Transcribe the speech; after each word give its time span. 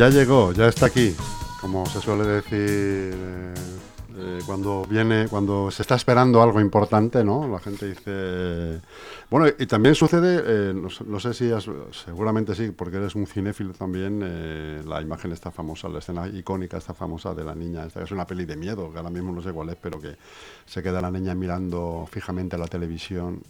Ya 0.00 0.08
llegó, 0.08 0.52
ya 0.52 0.66
está 0.68 0.86
aquí, 0.86 1.14
como 1.60 1.84
se 1.84 2.00
suele 2.00 2.24
decir 2.26 2.54
eh, 2.58 3.54
eh, 4.16 4.38
cuando 4.46 4.82
viene, 4.88 5.28
cuando 5.28 5.70
se 5.70 5.82
está 5.82 5.94
esperando 5.94 6.42
algo 6.42 6.58
importante, 6.58 7.22
¿no? 7.22 7.46
La 7.46 7.58
gente 7.58 7.86
dice, 7.86 8.80
bueno, 9.28 9.46
y 9.58 9.66
también 9.66 9.94
sucede, 9.94 10.42
eh, 10.42 10.72
no, 10.74 10.88
no 11.04 11.20
sé 11.20 11.34
si 11.34 11.52
has- 11.52 11.68
seguramente 12.06 12.54
sí, 12.54 12.70
porque 12.70 12.96
eres 12.96 13.14
un 13.14 13.26
cinéfilo 13.26 13.74
también, 13.74 14.22
eh, 14.24 14.82
la 14.86 15.02
imagen 15.02 15.32
está 15.32 15.50
famosa, 15.50 15.86
la 15.90 15.98
escena 15.98 16.26
icónica 16.28 16.78
está 16.78 16.94
famosa 16.94 17.34
de 17.34 17.44
la 17.44 17.54
niña, 17.54 17.84
esta 17.84 18.02
es 18.02 18.10
una 18.10 18.26
peli 18.26 18.46
de 18.46 18.56
miedo, 18.56 18.90
que 18.90 18.96
ahora 18.96 19.10
mismo 19.10 19.32
no 19.32 19.42
sé 19.42 19.52
cuál 19.52 19.68
es, 19.68 19.76
pero 19.76 20.00
que 20.00 20.16
se 20.64 20.82
queda 20.82 21.02
la 21.02 21.10
niña 21.10 21.34
mirando 21.34 22.08
fijamente 22.10 22.56
a 22.56 22.58
la 22.58 22.68
televisión 22.68 23.42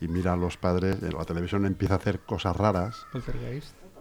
y 0.00 0.08
mira 0.08 0.32
a 0.32 0.36
los 0.36 0.56
padres, 0.56 1.00
la 1.00 1.24
televisión 1.24 1.64
empieza 1.64 1.94
a 1.94 1.98
hacer 1.98 2.18
cosas 2.18 2.56
raras. 2.56 3.06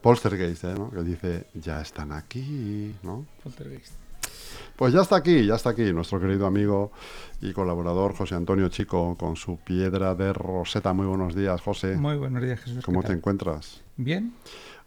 Poltergeist, 0.05 0.65
¿eh? 0.65 0.75
¿no? 0.77 0.91
Que 0.91 1.01
dice, 1.01 1.47
ya 1.55 1.81
están 1.81 2.11
aquí, 2.11 2.93
¿no? 3.01 3.25
Poltergeist. 3.43 3.93
Pues 4.75 4.93
ya 4.93 5.01
está 5.01 5.15
aquí, 5.15 5.47
ya 5.47 5.55
está 5.55 5.71
aquí 5.71 5.91
nuestro 5.93 6.19
querido 6.19 6.45
amigo 6.45 6.91
y 7.41 7.53
colaborador 7.53 8.13
José 8.13 8.35
Antonio 8.35 8.69
Chico 8.69 9.17
con 9.17 9.35
su 9.35 9.57
piedra 9.57 10.13
de 10.13 10.31
Roseta. 10.31 10.93
Muy 10.93 11.07
buenos 11.07 11.33
días, 11.33 11.59
José. 11.59 11.95
Muy 11.95 12.17
buenos 12.17 12.43
días, 12.43 12.59
Jesús. 12.59 12.77
¿qué 12.77 12.85
¿Cómo 12.85 13.01
te 13.01 13.13
encuentras? 13.13 13.81
Bien. 13.97 14.31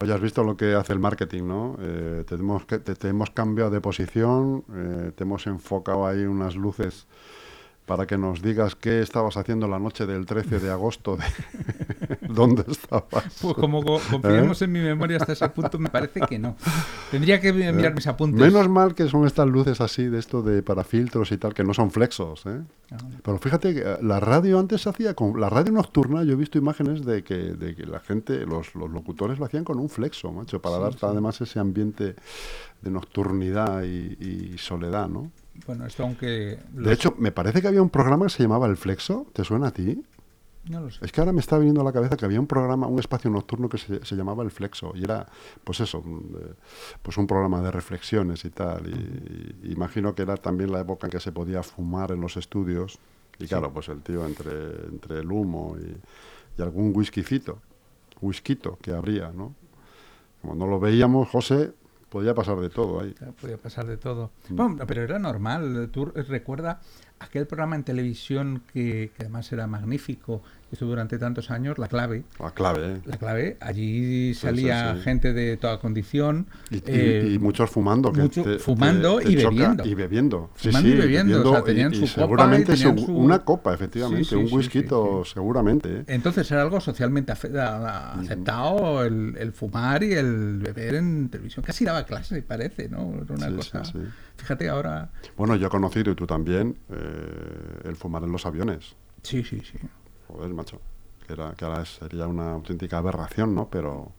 Oye, 0.01 0.15
has 0.15 0.20
visto 0.20 0.45
lo 0.45 0.56
que 0.56 0.75
hace 0.75 0.93
el 0.93 1.01
marketing, 1.01 1.48
¿no? 1.48 1.77
Eh, 1.81 2.23
te, 2.25 2.37
hemos, 2.37 2.65
te, 2.69 2.78
te 2.78 3.09
hemos 3.09 3.31
cambiado 3.31 3.73
de 3.73 3.81
posición, 3.81 4.62
eh, 4.73 5.11
te 5.17 5.25
hemos 5.25 5.48
enfocado 5.48 6.06
ahí 6.06 6.27
unas 6.27 6.55
luces 6.55 7.09
para 7.89 8.06
que 8.06 8.17
nos 8.19 8.41
digas 8.42 8.77
qué 8.77 9.00
estabas 9.00 9.36
haciendo 9.36 9.67
la 9.67 9.78
noche 9.81 10.06
del 10.06 10.27
13 10.27 10.61
de 10.61 10.70
agosto. 10.70 11.17
De... 11.17 11.25
¿Dónde 12.28 12.62
estabas? 12.69 13.25
Pues 13.41 13.55
como 13.55 13.83
co- 13.83 14.00
confiemos 14.11 14.61
en 14.62 14.70
mi 14.72 14.81
memoria 14.81 15.17
hasta 15.17 15.33
ese 15.33 15.48
punto, 15.48 15.78
me 15.78 15.89
parece 15.89 16.20
que 16.20 16.39
no. 16.39 16.55
Tendría 17.11 17.41
que 17.41 17.53
mi- 17.53 17.72
mirar 17.72 17.94
mis 17.94 18.06
apuntes. 18.06 18.41
¿Eh? 18.41 18.44
Menos 18.50 18.69
mal 18.69 18.94
que 18.94 19.09
son 19.09 19.27
estas 19.27 19.48
luces 19.48 19.81
así 19.81 20.05
de 20.05 20.19
esto 20.19 20.42
de 20.42 20.62
para 20.62 20.84
filtros 20.84 21.33
y 21.33 21.39
tal, 21.39 21.55
que 21.55 21.64
no 21.64 21.72
son 21.75 21.91
flexos, 21.91 22.44
¿eh? 22.47 22.61
Ah, 22.91 22.97
Pero 23.22 23.39
fíjate 23.39 23.75
que 23.75 23.81
eh, 23.81 23.97
la 24.03 24.20
radio 24.20 24.59
antes 24.59 24.83
se 24.83 24.91
hacía 24.91 25.14
con 25.14 25.41
la 25.41 25.48
radio 25.48 25.72
nocturna. 25.72 26.22
Yo 26.25 26.33
he 26.34 26.36
visto 26.36 26.59
imágenes 26.59 27.05
de 27.05 27.25
que, 27.25 27.34
de 27.34 27.75
que 27.75 27.86
la 27.86 28.00
gente, 28.00 28.44
los, 28.47 28.75
los 28.75 28.91
locutores 28.91 29.39
lo 29.39 29.47
hacían 29.47 29.64
con 29.64 29.78
un 29.78 29.89
flexo, 29.89 30.31
macho, 30.31 30.61
para 30.61 30.77
Sí, 30.77 30.83
dar 30.83 30.92
sí. 30.92 30.98
además 31.03 31.41
ese 31.41 31.59
ambiente 31.59 32.14
de 32.83 32.91
nocturnidad 32.91 33.83
y, 33.84 34.53
y 34.55 34.59
soledad, 34.59 35.09
¿no? 35.09 35.31
Bueno, 35.67 35.87
esto 35.87 36.03
aunque... 36.03 36.59
De 36.73 36.92
hecho, 36.92 37.14
me 37.19 37.33
parece 37.33 37.61
que 37.61 37.69
había 37.69 37.83
un 37.83 37.91
programa 37.91 38.27
que 38.27 38.31
se 38.31 38.42
llamaba 38.42 38.67
El 38.67 38.77
Flexo. 38.77 39.27
¿Te 39.33 39.45
suena 39.45 39.69
a 39.69 39.70
ti? 39.73 40.03
No 40.69 40.81
lo 40.81 40.91
sé. 40.91 41.05
Es 41.05 41.12
que 41.12 41.20
ahora 41.20 41.33
me 41.33 41.41
está 41.41 41.56
viniendo 41.59 41.81
a 41.81 41.84
la 41.84 41.92
cabeza 41.92 42.17
que 42.17 42.25
había 42.25 42.41
un 42.41 42.47
programa, 42.47 42.87
un 42.87 42.98
espacio 42.98 43.31
nocturno 43.31 43.69
que 43.69 43.78
se, 43.78 44.05
se 44.05 44.17
llamaba 44.17 44.42
El 44.45 44.50
Flexo 44.50 44.92
y 44.95 45.05
era, 45.05 45.27
pues 45.65 45.81
eso, 45.81 46.00
un, 46.00 46.37
eh, 46.41 46.55
pues 47.03 47.17
un 47.17 47.27
programa 47.27 47.62
de 47.62 47.70
reflexiones 47.70 48.45
y 48.45 48.50
tal. 48.50 48.87
Y, 48.87 49.73
imagino 49.73 50.15
que 50.15 50.23
era 50.23 50.37
también 50.37 50.73
la 50.73 50.81
época 50.81 51.06
en 51.06 51.11
que 51.11 51.20
se 51.20 51.33
podía 51.33 51.62
fumar 51.62 52.12
en 52.12 52.21
los 52.21 52.37
estudios. 52.37 52.99
Y 53.38 53.47
claro, 53.47 53.72
pues 53.72 53.88
el 53.88 54.03
tío 54.03 54.27
entre, 54.27 54.87
entre 54.88 55.21
el 55.21 55.31
humo 55.31 55.77
y, 55.78 55.97
y 56.59 56.62
algún 56.62 56.93
whiskycito, 56.94 57.60
whiskyto 58.21 58.78
que 58.83 58.93
habría, 58.93 59.31
¿no? 59.31 59.54
Como 60.43 60.54
no 60.54 60.66
lo 60.66 60.78
veíamos, 60.78 61.28
José, 61.28 61.72
podía 62.09 62.35
pasar 62.35 62.59
de 62.59 62.71
todo 62.71 63.01
ahí. 63.01 63.15
Podía 63.41 63.57
pasar 63.57 63.87
de 63.87 63.97
todo. 63.97 64.31
Mm. 64.49 64.57
Bueno, 64.57 64.87
pero 64.87 65.03
era 65.03 65.19
normal. 65.19 65.91
Tú 65.93 66.07
recuerda 66.07 66.81
aquel 67.19 67.47
programa 67.47 67.77
en 67.77 67.85
televisión 67.85 68.63
que, 68.73 69.11
que 69.17 69.23
además 69.23 69.51
era 69.53 69.67
magnífico, 69.67 70.43
estuvo 70.71 70.91
durante 70.91 71.19
tantos 71.19 71.51
años, 71.51 71.79
La 71.79 71.89
Clave. 71.89 72.25
La 72.39 72.51
clave, 72.51 72.93
¿eh? 72.95 73.01
La 73.06 73.17
Clave, 73.17 73.56
allí 73.61 74.34
salía 74.34 74.93
sí, 74.93 74.99
sí. 74.99 75.05
gente 75.05 75.33
de 75.33 75.56
toda 75.56 75.79
condición. 75.81 76.47
Y, 76.71 76.83
eh, 76.87 77.31
y 77.34 77.39
muchos 77.39 77.71
fumando. 77.71 78.12
Que 78.12 78.21
mucho- 78.23 78.43
te- 78.45 78.59
fumando 78.59 79.19
te- 79.19 79.33
y 79.33 79.37
te 79.37 79.45
bebiendo. 79.45 79.87
Y 79.87 79.95
bebiendo. 79.95 80.51
Sí, 80.57 80.69
Fumando 80.69 80.89
y 80.89 80.93
bebiendo, 80.97 81.51
o 81.51 81.53
sea, 81.55 81.65
tenían 81.65 81.93
su 81.95 82.01
copa 82.01 82.07
y 82.07 82.15
seguramente 82.15 82.73
tenían 82.75 82.99
su- 82.99 83.07
su- 83.07 83.17
una 83.17 83.39
copa, 83.45 83.75
efectivamente. 83.75 84.37
Un 84.37 84.49
whisky, 84.53 84.84
seguramente. 85.25 85.99
¿eh? 86.01 86.05
Entonces 86.09 86.51
era 86.51 86.62
algo 86.62 86.81
socialmente 86.81 87.33
aceptado 87.33 89.05
el, 89.05 89.37
el 89.39 89.53
fumar 89.53 90.03
y 90.03 90.12
el 90.15 90.59
beber 90.59 90.97
en 90.97 91.28
televisión. 91.28 91.65
Casi 91.65 91.84
daba 91.84 92.05
clase, 92.05 92.43
parece, 92.43 92.89
¿no? 92.89 93.15
Era 93.25 93.34
una 93.34 93.57
cosa. 93.57 93.83
Fíjate 94.37 94.69
ahora. 94.69 95.11
Bueno, 95.37 95.57
yo 95.57 95.67
he 95.67 95.71
conocido, 95.71 96.12
y 96.12 96.15
tú 96.15 96.27
también, 96.27 96.77
eh, 96.91 97.81
el 97.84 97.97
fumar 97.97 98.23
en 98.23 98.33
los 98.33 98.47
aviones. 98.47 98.95
Sí, 99.23 99.43
sí, 99.43 99.61
sí. 99.61 99.78
Joder, 100.28 100.55
macho. 100.55 100.81
Que, 101.27 101.33
era, 101.34 101.53
que 101.55 101.65
ahora 101.65 101.84
sería 101.84 102.27
una 102.27 102.53
auténtica 102.53 102.99
aberración, 102.99 103.55
¿no? 103.55 103.69
Pero 103.69 104.12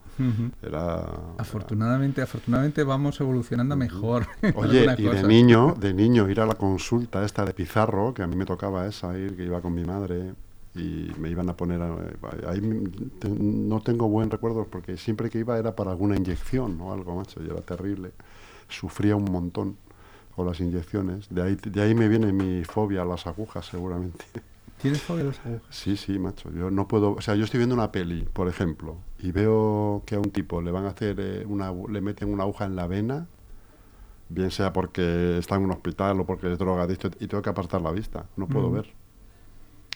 era... 0.62 1.06
Afortunadamente, 1.38 2.20
afortunadamente 2.22 2.84
vamos 2.84 3.20
evolucionando 3.20 3.74
mejor. 3.76 4.26
Oye, 4.54 4.84
y 4.98 5.02
de 5.02 5.22
niño, 5.28 5.74
de 5.80 5.94
niño 5.94 6.28
ir 6.28 6.40
a 6.40 6.46
la 6.46 6.54
consulta 6.54 7.24
esta 7.24 7.44
de 7.44 7.54
Pizarro, 7.54 8.12
que 8.14 8.22
a 8.22 8.26
mí 8.26 8.36
me 8.36 8.44
tocaba 8.44 8.86
esa, 8.86 9.16
ir, 9.18 9.36
que 9.36 9.44
iba 9.44 9.60
con 9.60 9.74
mi 9.74 9.84
madre 9.84 10.34
y 10.74 11.10
me 11.18 11.30
iban 11.30 11.48
a 11.48 11.56
poner, 11.56 11.80
a- 11.82 11.96
ahí 12.50 12.60
te- 13.18 13.28
no 13.28 13.80
tengo 13.80 14.08
buen 14.08 14.30
recuerdo 14.30 14.66
porque 14.70 14.96
siempre 14.96 15.30
que 15.30 15.38
iba 15.38 15.58
era 15.58 15.74
para 15.74 15.90
alguna 15.90 16.16
inyección 16.16 16.80
o 16.80 16.92
algo, 16.92 17.16
macho, 17.16 17.42
y 17.42 17.46
era 17.46 17.60
terrible. 17.60 18.12
Sufría 18.68 19.16
un 19.16 19.24
montón 19.24 19.76
con 20.36 20.46
las 20.46 20.60
inyecciones. 20.60 21.28
De 21.28 21.42
ahí, 21.42 21.56
de 21.56 21.82
ahí 21.82 21.94
me 21.94 22.06
viene 22.08 22.32
mi 22.32 22.62
fobia 22.64 23.02
a 23.02 23.04
las 23.04 23.26
agujas, 23.26 23.66
seguramente. 23.66 24.24
¿Tienes 24.80 25.02
fobia 25.02 25.24
a? 25.24 25.60
Sí, 25.70 25.96
sí, 25.96 26.18
macho. 26.18 26.50
Yo 26.52 26.70
no 26.70 26.88
puedo. 26.88 27.12
O 27.12 27.20
sea, 27.20 27.34
yo 27.34 27.44
estoy 27.44 27.58
viendo 27.58 27.74
una 27.74 27.92
peli, 27.92 28.22
por 28.32 28.48
ejemplo, 28.48 28.96
y 29.18 29.30
veo 29.32 30.02
que 30.06 30.14
a 30.14 30.18
un 30.18 30.30
tipo 30.30 30.62
le 30.62 30.70
van 30.70 30.86
a 30.86 30.88
hacer 30.90 31.16
eh, 31.20 31.44
una, 31.46 31.72
le 31.72 32.00
meten 32.00 32.32
una 32.32 32.44
aguja 32.44 32.64
en 32.64 32.76
la 32.76 32.86
vena, 32.86 33.26
bien 34.28 34.50
sea 34.50 34.72
porque 34.72 35.38
está 35.38 35.56
en 35.56 35.64
un 35.64 35.72
hospital 35.72 36.18
o 36.20 36.24
porque 36.26 36.52
es 36.52 36.58
drogadicto 36.58 37.08
y 37.20 37.26
tengo 37.26 37.42
que 37.42 37.50
apartar 37.50 37.80
la 37.82 37.90
vista. 37.92 38.26
No 38.36 38.46
puedo 38.48 38.70
Mm. 38.70 38.74
ver. 38.74 38.94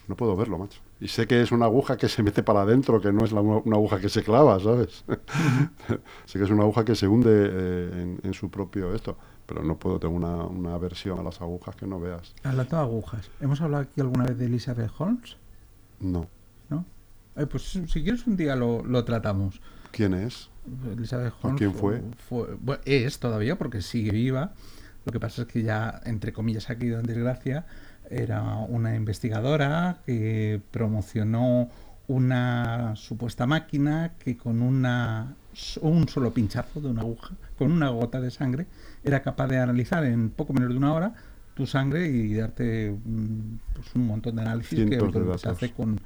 No 0.06 0.16
puedo 0.16 0.37
verlo, 0.37 0.59
macho. 0.59 0.81
Y 1.00 1.09
sé 1.09 1.26
que 1.26 1.41
es 1.41 1.50
una 1.50 1.65
aguja 1.65 1.97
que 1.97 2.09
se 2.09 2.22
mete 2.22 2.42
para 2.42 2.62
adentro, 2.62 3.00
que 3.00 3.10
no 3.12 3.25
es 3.25 3.32
la- 3.32 3.41
una 3.41 3.76
aguja 3.76 3.98
que 4.00 4.09
se 4.10 4.22
clava, 4.22 4.60
¿sabes? 4.60 5.04
sé 6.26 6.38
que 6.38 6.44
es 6.44 6.50
una 6.50 6.62
aguja 6.65 6.84
que 6.84 6.94
se 6.94 7.09
hunde 7.09 7.31
eh, 7.32 7.91
en, 8.03 8.20
en 8.22 8.34
su 8.34 8.50
propio 8.50 8.94
esto. 8.94 9.16
Pero 9.47 9.62
no 9.62 9.76
puedo, 9.78 9.98
tengo 9.98 10.14
una, 10.14 10.44
una 10.44 10.75
aversión 10.75 11.19
a 11.19 11.22
las 11.22 11.41
agujas 11.41 11.76
que 11.76 11.87
no 11.87 12.00
veas. 12.00 12.34
Hablando 12.43 12.76
de 12.76 12.82
agujas. 12.82 13.31
¿Hemos 13.41 13.60
hablado 13.60 13.82
aquí 13.84 14.00
alguna 14.00 14.25
vez 14.25 14.38
de 14.38 14.47
Elizabeth 14.47 14.91
Holmes? 14.98 15.37
No. 16.00 16.26
¿No? 16.70 16.84
Eh, 17.37 17.47
pues 17.47 17.62
si 17.64 18.03
quieres 18.03 18.26
un 18.26 18.37
día 18.37 18.56
lo, 18.56 18.82
lo 18.84 19.04
tratamos. 19.04 19.60
¿Quién 19.91 20.14
es? 20.14 20.48
Elizabeth 20.91 21.34
¿O 21.43 21.47
Holmes 21.48 21.59
quién 21.59 21.75
fue? 21.75 22.03
fue- 22.28 22.56
bueno, 22.60 22.81
es 22.87 23.19
todavía 23.19 23.56
porque 23.59 23.82
sigue 23.82 24.12
viva. 24.12 24.54
Lo 25.04 25.12
que 25.12 25.20
pasa 25.20 25.43
es 25.43 25.48
que 25.48 25.62
ya, 25.62 26.00
entre 26.04 26.32
comillas, 26.32 26.70
ha 26.70 26.76
caído 26.78 26.98
en 26.98 27.04
desgracia. 27.06 27.66
Era 28.10 28.42
una 28.69 28.94
investigadora 28.94 29.98
que 30.06 30.60
promocionó 30.70 31.69
una 32.06 32.94
supuesta 32.97 33.47
máquina 33.47 34.12
que 34.19 34.37
con 34.37 34.60
una 34.60 35.37
un 35.81 36.08
solo 36.08 36.34
pinchazo 36.34 36.81
de 36.81 36.88
una 36.88 37.02
aguja, 37.02 37.34
con 37.56 37.70
una 37.70 37.88
gota 37.88 38.20
de 38.20 38.31
sangre, 38.31 38.67
era 39.05 39.23
capaz 39.23 39.46
de 39.46 39.58
analizar 39.58 40.05
en 40.05 40.31
poco 40.31 40.52
menos 40.52 40.70
de 40.70 40.76
una 40.76 40.93
hora 40.93 41.14
tu 41.55 41.67
sangre 41.67 42.08
y 42.08 42.34
darte 42.34 42.90
mm, 42.90 43.58
pues, 43.73 43.94
un 43.94 44.06
montón 44.06 44.37
de 44.37 44.43
análisis 44.43 44.78
que 44.81 44.96
de 44.96 45.38
se 45.38 45.49
hace 45.49 45.70
con 45.70 46.00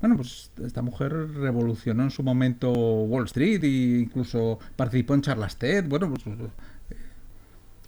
bueno, 0.00 0.16
pues 0.16 0.50
esta 0.64 0.80
mujer 0.80 1.12
revolucionó 1.34 2.02
en 2.02 2.10
su 2.10 2.22
momento 2.22 2.72
Wall 2.72 3.26
Street 3.26 3.62
e 3.64 4.00
incluso 4.00 4.58
participó 4.74 5.12
en 5.12 5.20
Charlas 5.20 5.56
TED. 5.56 5.86
Bueno, 5.86 6.08
pues. 6.10 6.24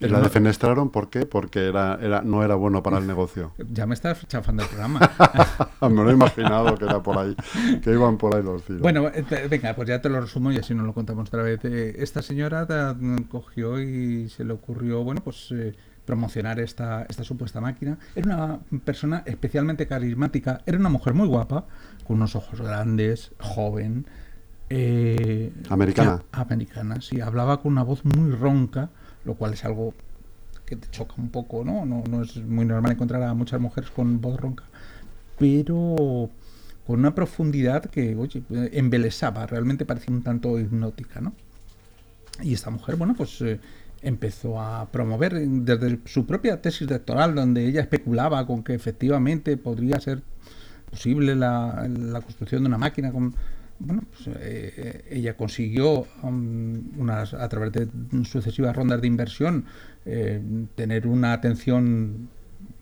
Y 0.02 0.08
la 0.08 0.20
defenestraron, 0.20 0.90
¿por 0.90 1.08
qué? 1.10 1.26
Porque 1.26 1.66
era, 1.69 1.99
era, 2.00 2.22
no 2.22 2.43
era 2.44 2.54
bueno 2.54 2.82
para 2.82 2.99
el 2.99 3.06
negocio. 3.06 3.52
Ya 3.70 3.87
me 3.87 3.94
está 3.94 4.14
chafando 4.26 4.62
el 4.62 4.69
programa. 4.69 5.00
Me 5.82 5.90
lo 5.90 6.10
he 6.10 6.12
imaginado 6.14 6.75
que 6.76 6.84
era 6.84 7.02
por 7.02 7.19
ahí, 7.19 7.34
que 7.82 7.90
iban 7.93 8.19
por 8.19 8.34
ahí 8.37 8.43
los 8.43 8.62
tiros. 8.64 8.82
bueno, 8.82 9.08
eh, 9.08 9.22
te- 9.28 9.49
venga, 9.49 9.75
pues 9.75 9.88
ya 9.88 10.00
te 10.00 10.08
lo 10.08 10.20
resumo 10.20 10.52
y 10.52 10.58
así 10.58 10.75
no 10.75 10.82
lo 10.84 10.93
contamos 10.93 11.28
otra 11.28 11.43
vez. 11.43 11.60
Eh, 11.64 11.96
esta 11.99 12.22
señora 12.22 12.66
ta- 12.66 12.96
cogió 13.31 13.81
y 13.81 14.28
se 14.28 14.44
le 14.44 14.52
ocurrió, 14.52 15.02
bueno, 15.04 15.20
pues 15.25 15.49
eh, 15.52 15.75
promocionar 16.04 16.58
esta, 16.60 17.02
esta 17.08 17.25
supuesta 17.25 17.60
máquina. 17.60 17.99
Era 18.14 18.37
una 18.37 18.58
persona 18.84 19.22
especialmente 19.26 19.87
carismática, 19.87 20.60
era 20.66 20.78
una 20.78 20.88
mujer 20.88 21.14
muy 21.14 21.28
guapa, 21.28 21.64
con 22.06 22.16
unos 22.16 22.34
ojos 22.37 22.60
grandes, 22.60 23.32
joven. 23.40 24.06
eh, 24.70 25.52
Americana. 25.69 26.22
americana, 26.32 27.00
sí. 27.00 27.20
Hablaba 27.20 27.60
con 27.60 27.72
una 27.72 27.82
voz 27.82 28.04
muy 28.04 28.31
ronca, 28.31 28.90
lo 29.25 29.35
cual 29.35 29.55
es 29.55 29.65
algo 29.65 29.95
que 30.67 30.77
te 30.77 30.89
choca 30.91 31.15
un 31.19 31.31
poco, 31.31 31.65
¿no? 31.65 31.85
No, 31.85 32.03
no 32.09 32.23
es 32.23 32.37
muy 32.37 32.65
normal 32.65 32.93
encontrar 32.93 33.23
a 33.23 33.35
muchas 33.35 33.61
mujeres 33.61 33.91
con 33.91 34.21
voz 34.21 34.41
ronca, 34.41 34.65
pero 35.39 36.31
con 36.87 36.99
una 36.99 37.15
profundidad 37.15 37.85
que, 37.85 38.15
oye, 38.17 38.43
embelesaba, 38.73 39.47
realmente 39.47 39.85
parecía 39.85 40.15
un 40.15 40.23
tanto 40.23 40.59
hipnótica, 40.59 41.21
¿no? 41.21 41.33
Y 42.43 42.55
esta 42.55 42.71
mujer, 42.71 42.97
bueno, 42.97 43.15
pues 43.17 43.41
eh, 43.43 43.61
empezó 44.03 44.61
a 44.61 44.91
promover 44.91 45.35
desde 45.47 46.01
su 46.07 46.27
propia 46.27 46.61
tesis 46.61 46.89
doctoral, 46.89 47.35
donde 47.35 47.67
ella 47.67 47.83
especulaba 47.83 48.47
con 48.47 48.65
que 48.65 48.75
efectivamente 48.75 49.57
podría 49.57 50.01
ser 50.01 50.23
posible 50.91 51.37
la, 51.37 51.89
la 51.89 52.21
construcción 52.21 52.63
de 52.63 52.69
una 52.69 52.79
máquina 52.79 53.13
con 53.13 53.35
bueno, 53.84 54.05
pues, 54.11 54.37
eh, 54.40 55.05
ella 55.11 55.37
consiguió 55.37 56.06
um, 56.23 57.00
unas, 57.00 57.34
a 57.34 57.49
través 57.49 57.73
de 57.73 57.88
sucesivas 58.25 58.76
rondas 58.76 59.00
de 59.00 59.06
inversión 59.08 59.64
eh, 60.05 60.40
tener 60.76 61.06
una 61.06 61.32
atención 61.32 62.29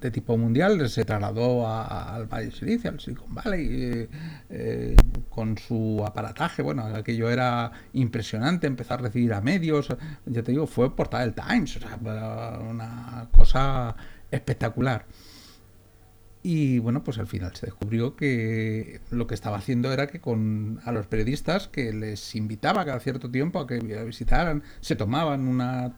de 0.00 0.10
tipo 0.10 0.36
mundial, 0.36 0.88
se 0.88 1.04
trasladó 1.04 1.68
al 1.68 2.26
Valle 2.26 2.50
Silicio, 2.50 2.90
al 2.90 3.00
Silicon 3.00 3.34
Valley, 3.34 4.08
eh, 4.48 4.96
con 5.28 5.58
su 5.58 6.02
aparataje, 6.06 6.62
bueno, 6.62 6.84
aquello 6.84 7.28
era 7.28 7.70
impresionante, 7.92 8.66
empezó 8.66 8.94
a 8.94 8.96
recibir 8.98 9.34
a 9.34 9.42
medios, 9.42 9.88
ya 10.24 10.42
te 10.42 10.52
digo, 10.52 10.66
fue 10.66 10.96
portada 10.96 11.24
del 11.24 11.34
Times, 11.34 11.76
o 11.76 11.80
sea, 11.80 11.98
una 12.66 13.28
cosa 13.30 13.94
espectacular. 14.30 15.04
Y 16.42 16.78
bueno, 16.78 17.04
pues 17.04 17.18
al 17.18 17.26
final 17.26 17.54
se 17.54 17.66
descubrió 17.66 18.16
que 18.16 19.00
lo 19.10 19.26
que 19.26 19.34
estaba 19.34 19.58
haciendo 19.58 19.92
era 19.92 20.06
que 20.06 20.20
con 20.20 20.80
a 20.84 20.92
los 20.92 21.06
periodistas 21.06 21.68
que 21.68 21.92
les 21.92 22.34
invitaba 22.34 22.84
cada 22.86 22.98
cierto 23.00 23.30
tiempo 23.30 23.60
a 23.60 23.66
que 23.66 23.78
visitaran, 23.78 24.62
se 24.80 24.96
tomaban 24.96 25.46
una 25.46 25.92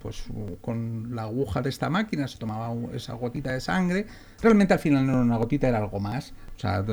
pues 0.00 0.24
con 0.62 1.14
la 1.14 1.22
aguja 1.24 1.60
de 1.60 1.68
esta 1.68 1.90
máquina 1.90 2.26
se 2.28 2.38
tomaba 2.38 2.74
esa 2.94 3.12
gotita 3.14 3.52
de 3.52 3.60
sangre. 3.60 4.06
Realmente 4.40 4.72
al 4.74 4.80
final 4.80 5.06
no 5.06 5.12
era 5.12 5.22
una 5.22 5.36
gotita, 5.36 5.68
era 5.68 5.78
algo 5.78 6.00
más. 6.00 6.32
O 6.56 6.60
sea, 6.60 6.84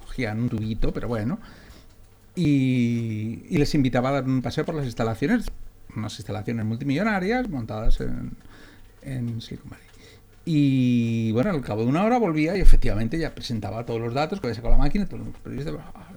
cogían 0.00 0.40
un 0.40 0.48
tubito, 0.48 0.92
pero 0.92 1.08
bueno. 1.08 1.38
Y, 2.34 3.44
y, 3.48 3.56
les 3.56 3.74
invitaba 3.74 4.10
a 4.10 4.12
dar 4.12 4.24
un 4.24 4.42
paseo 4.42 4.64
por 4.64 4.74
las 4.74 4.84
instalaciones, 4.84 5.46
unas 5.96 6.18
instalaciones 6.18 6.66
multimillonarias 6.66 7.48
montadas 7.48 8.00
en, 8.00 8.32
en 9.00 9.40
Silicon 9.40 9.70
Valley. 9.70 9.86
Y 10.48 11.32
bueno, 11.32 11.50
al 11.50 11.60
cabo 11.60 11.82
de 11.82 11.88
una 11.88 12.04
hora 12.04 12.18
volvía 12.18 12.56
y 12.56 12.60
efectivamente 12.60 13.18
ya 13.18 13.34
presentaba 13.34 13.84
todos 13.84 14.00
los 14.00 14.14
datos 14.14 14.40
que 14.40 14.46
había 14.46 14.54
sacado 14.54 14.74
la 14.74 14.78
máquina, 14.78 15.04
todos 15.04 15.26
los 15.26 15.36
periodistas, 15.38 15.74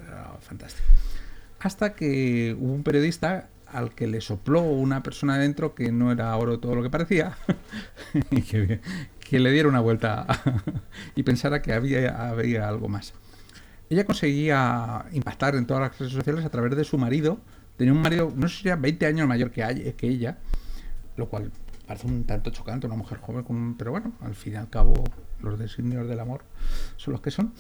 era 0.07 0.37
fantástico. 0.39 0.87
Hasta 1.59 1.95
que 1.95 2.55
hubo 2.59 2.71
un 2.71 2.83
periodista 2.83 3.49
al 3.65 3.95
que 3.95 4.05
le 4.05 4.21
sopló 4.21 4.61
una 4.61 5.01
persona 5.01 5.33
adentro 5.33 5.73
que 5.73 5.91
no 5.91 6.11
era 6.11 6.35
oro 6.37 6.59
todo 6.59 6.75
lo 6.75 6.83
que 6.83 6.91
parecía 6.91 7.37
y 8.29 8.43
que, 8.43 8.79
le 9.39 9.51
diera 9.51 9.67
una 9.67 9.79
vuelta 9.79 10.27
y 11.15 11.23
pensara 11.23 11.63
que 11.63 11.73
había, 11.73 12.29
había 12.29 12.67
algo 12.67 12.87
más. 12.87 13.15
Ella 13.89 14.05
conseguía 14.05 15.05
impactar 15.11 15.55
en 15.55 15.65
todas 15.65 15.81
las 15.81 15.97
redes 15.97 16.13
sociales 16.13 16.45
a 16.45 16.49
través 16.49 16.75
de 16.75 16.83
su 16.83 16.99
marido. 16.99 17.39
Tenía 17.77 17.93
un 17.93 18.01
marido, 18.03 18.31
no 18.35 18.47
sé 18.47 18.61
si 18.61 18.67
era 18.67 18.75
20 18.75 19.07
años 19.07 19.27
mayor 19.27 19.49
que, 19.49 19.95
que 19.97 20.07
ella, 20.07 20.37
lo 21.17 21.29
cual 21.29 21.51
parece 21.89 22.05
un 22.05 22.23
tanto 22.23 22.51
chocante, 22.51 22.85
una 22.85 22.95
mujer 22.95 23.17
joven, 23.17 23.73
pero 23.75 23.89
bueno, 23.89 24.11
al 24.21 24.35
fin 24.35 24.53
y 24.53 24.55
al 24.57 24.69
cabo 24.69 24.93
los 25.41 25.57
designios 25.57 26.07
del 26.07 26.19
amor 26.19 26.43
son 26.97 27.13
los 27.13 27.21
que 27.21 27.31
son. 27.31 27.51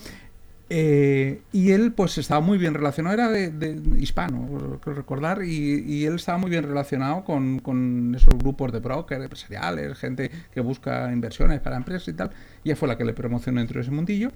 Eh, 0.69 1.41
y 1.51 1.71
él 1.71 1.93
pues 1.93 2.15
estaba 2.19 2.39
muy 2.39 2.59
bien 2.59 2.75
relacionado, 2.75 3.15
era 3.15 3.29
de, 3.29 3.81
hispano, 3.97 4.79
creo 4.83 4.93
recordar, 4.93 5.41
y, 5.43 6.05
él 6.05 6.13
estaba 6.13 6.37
muy 6.37 6.51
bien 6.51 6.63
relacionado 6.63 7.23
con, 7.23 8.13
esos 8.15 8.37
grupos 8.37 8.71
de 8.71 8.77
brokers, 8.77 9.23
empresariales, 9.23 9.97
gente 9.97 10.29
que 10.53 10.61
busca 10.61 11.11
inversiones 11.11 11.59
para 11.59 11.77
empresas 11.77 12.07
y 12.09 12.13
tal. 12.13 12.29
Y 12.63 12.69
ella 12.69 12.75
fue 12.75 12.87
la 12.87 12.99
que 12.99 13.05
le 13.05 13.13
promocionó 13.13 13.61
dentro 13.61 13.79
de 13.79 13.81
ese 13.81 13.91
mundillo. 13.91 14.31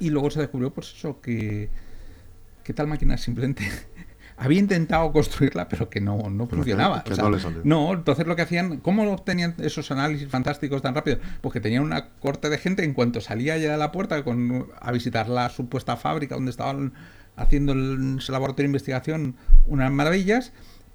Y 0.00 0.10
luego 0.10 0.32
se 0.32 0.40
descubrió 0.40 0.72
pues 0.74 0.92
eso, 0.96 1.20
que, 1.20 1.70
que 2.64 2.72
tal 2.74 2.88
máquina 2.88 3.16
simplemente 3.16 3.68
había 4.36 4.58
intentado 4.58 5.12
construirla, 5.12 5.68
pero 5.68 5.88
que 5.88 6.00
no, 6.00 6.30
no 6.30 6.46
funcionaba. 6.46 7.04
no, 7.64 7.92
entonces 7.92 8.26
lo 8.26 8.36
que 8.36 8.42
hacían, 8.42 8.78
¿cómo 8.78 9.10
obtenían 9.12 9.54
esos 9.58 9.90
análisis 9.90 10.28
fantásticos 10.28 10.82
tan 10.82 10.94
rápido? 10.94 11.18
Pues 11.40 11.52
que 11.52 11.60
tenían 11.60 11.82
una 11.82 12.10
corte 12.20 12.48
de 12.48 12.58
gente 12.58 12.84
en 12.84 12.94
cuanto 12.94 13.20
salía 13.20 13.56
ya 13.58 13.72
de 13.72 13.78
la 13.78 13.92
puerta 13.92 14.22
con, 14.24 14.66
a 14.80 14.92
visitar 14.92 15.28
la 15.28 15.48
supuesta 15.48 15.96
fábrica 15.96 16.34
donde 16.34 16.50
estaban 16.50 16.92
haciendo 17.36 17.72
el 17.72 18.18
laboratorio 18.28 18.64
de 18.64 18.66
investigación 18.66 19.36
unas 19.66 19.90
maravillas 19.90 20.52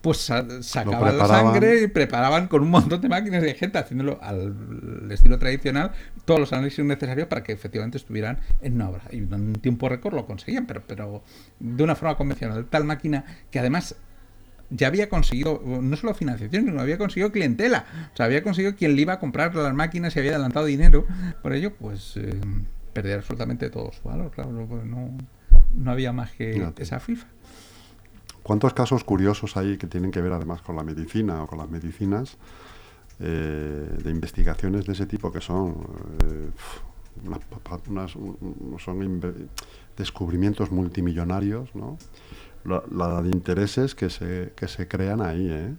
pues 0.07 0.19
sacaban 0.61 1.17
la 1.17 1.27
sangre 1.27 1.81
y 1.81 1.87
preparaban 1.87 2.47
con 2.47 2.61
un 2.61 2.69
montón 2.69 3.01
de 3.01 3.09
máquinas 3.09 3.41
de 3.41 3.53
gente 3.55 3.77
haciéndolo 3.77 4.17
al 4.21 5.05
estilo 5.11 5.37
tradicional 5.37 5.91
todos 6.23 6.39
los 6.39 6.53
análisis 6.53 6.85
necesarios 6.85 7.27
para 7.27 7.43
que 7.43 7.51
efectivamente 7.51 7.97
estuvieran 7.97 8.39
en 8.61 8.75
una 8.75 8.87
obra. 8.87 9.01
Y 9.11 9.17
en 9.17 9.33
un 9.33 9.55
tiempo 9.55 9.89
récord 9.89 10.15
lo 10.15 10.25
conseguían, 10.25 10.65
pero, 10.65 10.81
pero 10.87 11.23
de 11.59 11.83
una 11.83 11.93
forma 11.95 12.15
convencional. 12.15 12.67
Tal 12.67 12.85
máquina 12.85 13.25
que 13.51 13.59
además 13.59 13.97
ya 14.69 14.87
había 14.87 15.09
conseguido 15.09 15.61
no 15.65 15.97
solo 15.97 16.13
financiación, 16.13 16.63
sino 16.63 16.79
había 16.79 16.97
conseguido 16.97 17.33
clientela. 17.33 17.83
O 18.13 18.15
sea, 18.15 18.27
había 18.27 18.43
conseguido 18.43 18.77
quien 18.77 18.95
le 18.95 19.01
iba 19.01 19.11
a 19.11 19.19
comprar 19.19 19.53
las 19.55 19.73
máquinas 19.73 20.15
y 20.15 20.19
había 20.19 20.31
adelantado 20.31 20.67
dinero. 20.67 21.05
Por 21.41 21.51
ello, 21.51 21.73
pues 21.75 22.15
eh, 22.15 22.39
perdía 22.93 23.15
absolutamente 23.15 23.69
todo 23.69 23.91
su 23.91 24.07
valor. 24.07 24.31
Claro, 24.31 24.53
no, 24.53 25.17
no 25.75 25.91
había 25.91 26.13
más 26.13 26.31
que 26.31 26.65
esa 26.77 27.01
FIFA. 27.01 27.27
¿Cuántos 28.47 28.73
casos 28.73 29.03
curiosos 29.03 29.57
hay 29.57 29.77
que 29.77 29.87
tienen 29.87 30.09
que 30.09 30.21
ver 30.21 30.31
además 30.31 30.61
con 30.61 30.77
la 30.77 30.83
medicina 30.83 31.43
o 31.43 31.47
con 31.47 31.57
las 31.57 31.69
medicinas 31.69 32.37
eh, 33.19 33.97
de 34.01 34.09
investigaciones 34.09 34.85
de 34.85 34.93
ese 34.93 35.05
tipo 35.05 35.33
que 35.33 35.41
son, 35.41 35.75
eh, 36.23 36.49
son 38.77 39.21
descubrimientos 39.97 40.71
multimillonarios, 40.71 41.75
¿no? 41.75 41.97
La, 42.63 43.21
de 43.21 43.31
intereses 43.31 43.95
que 43.95 44.09
se, 44.09 44.53
que 44.55 44.69
se 44.69 44.87
crean 44.87 45.21
ahí, 45.21 45.49
¿eh? 45.49 45.75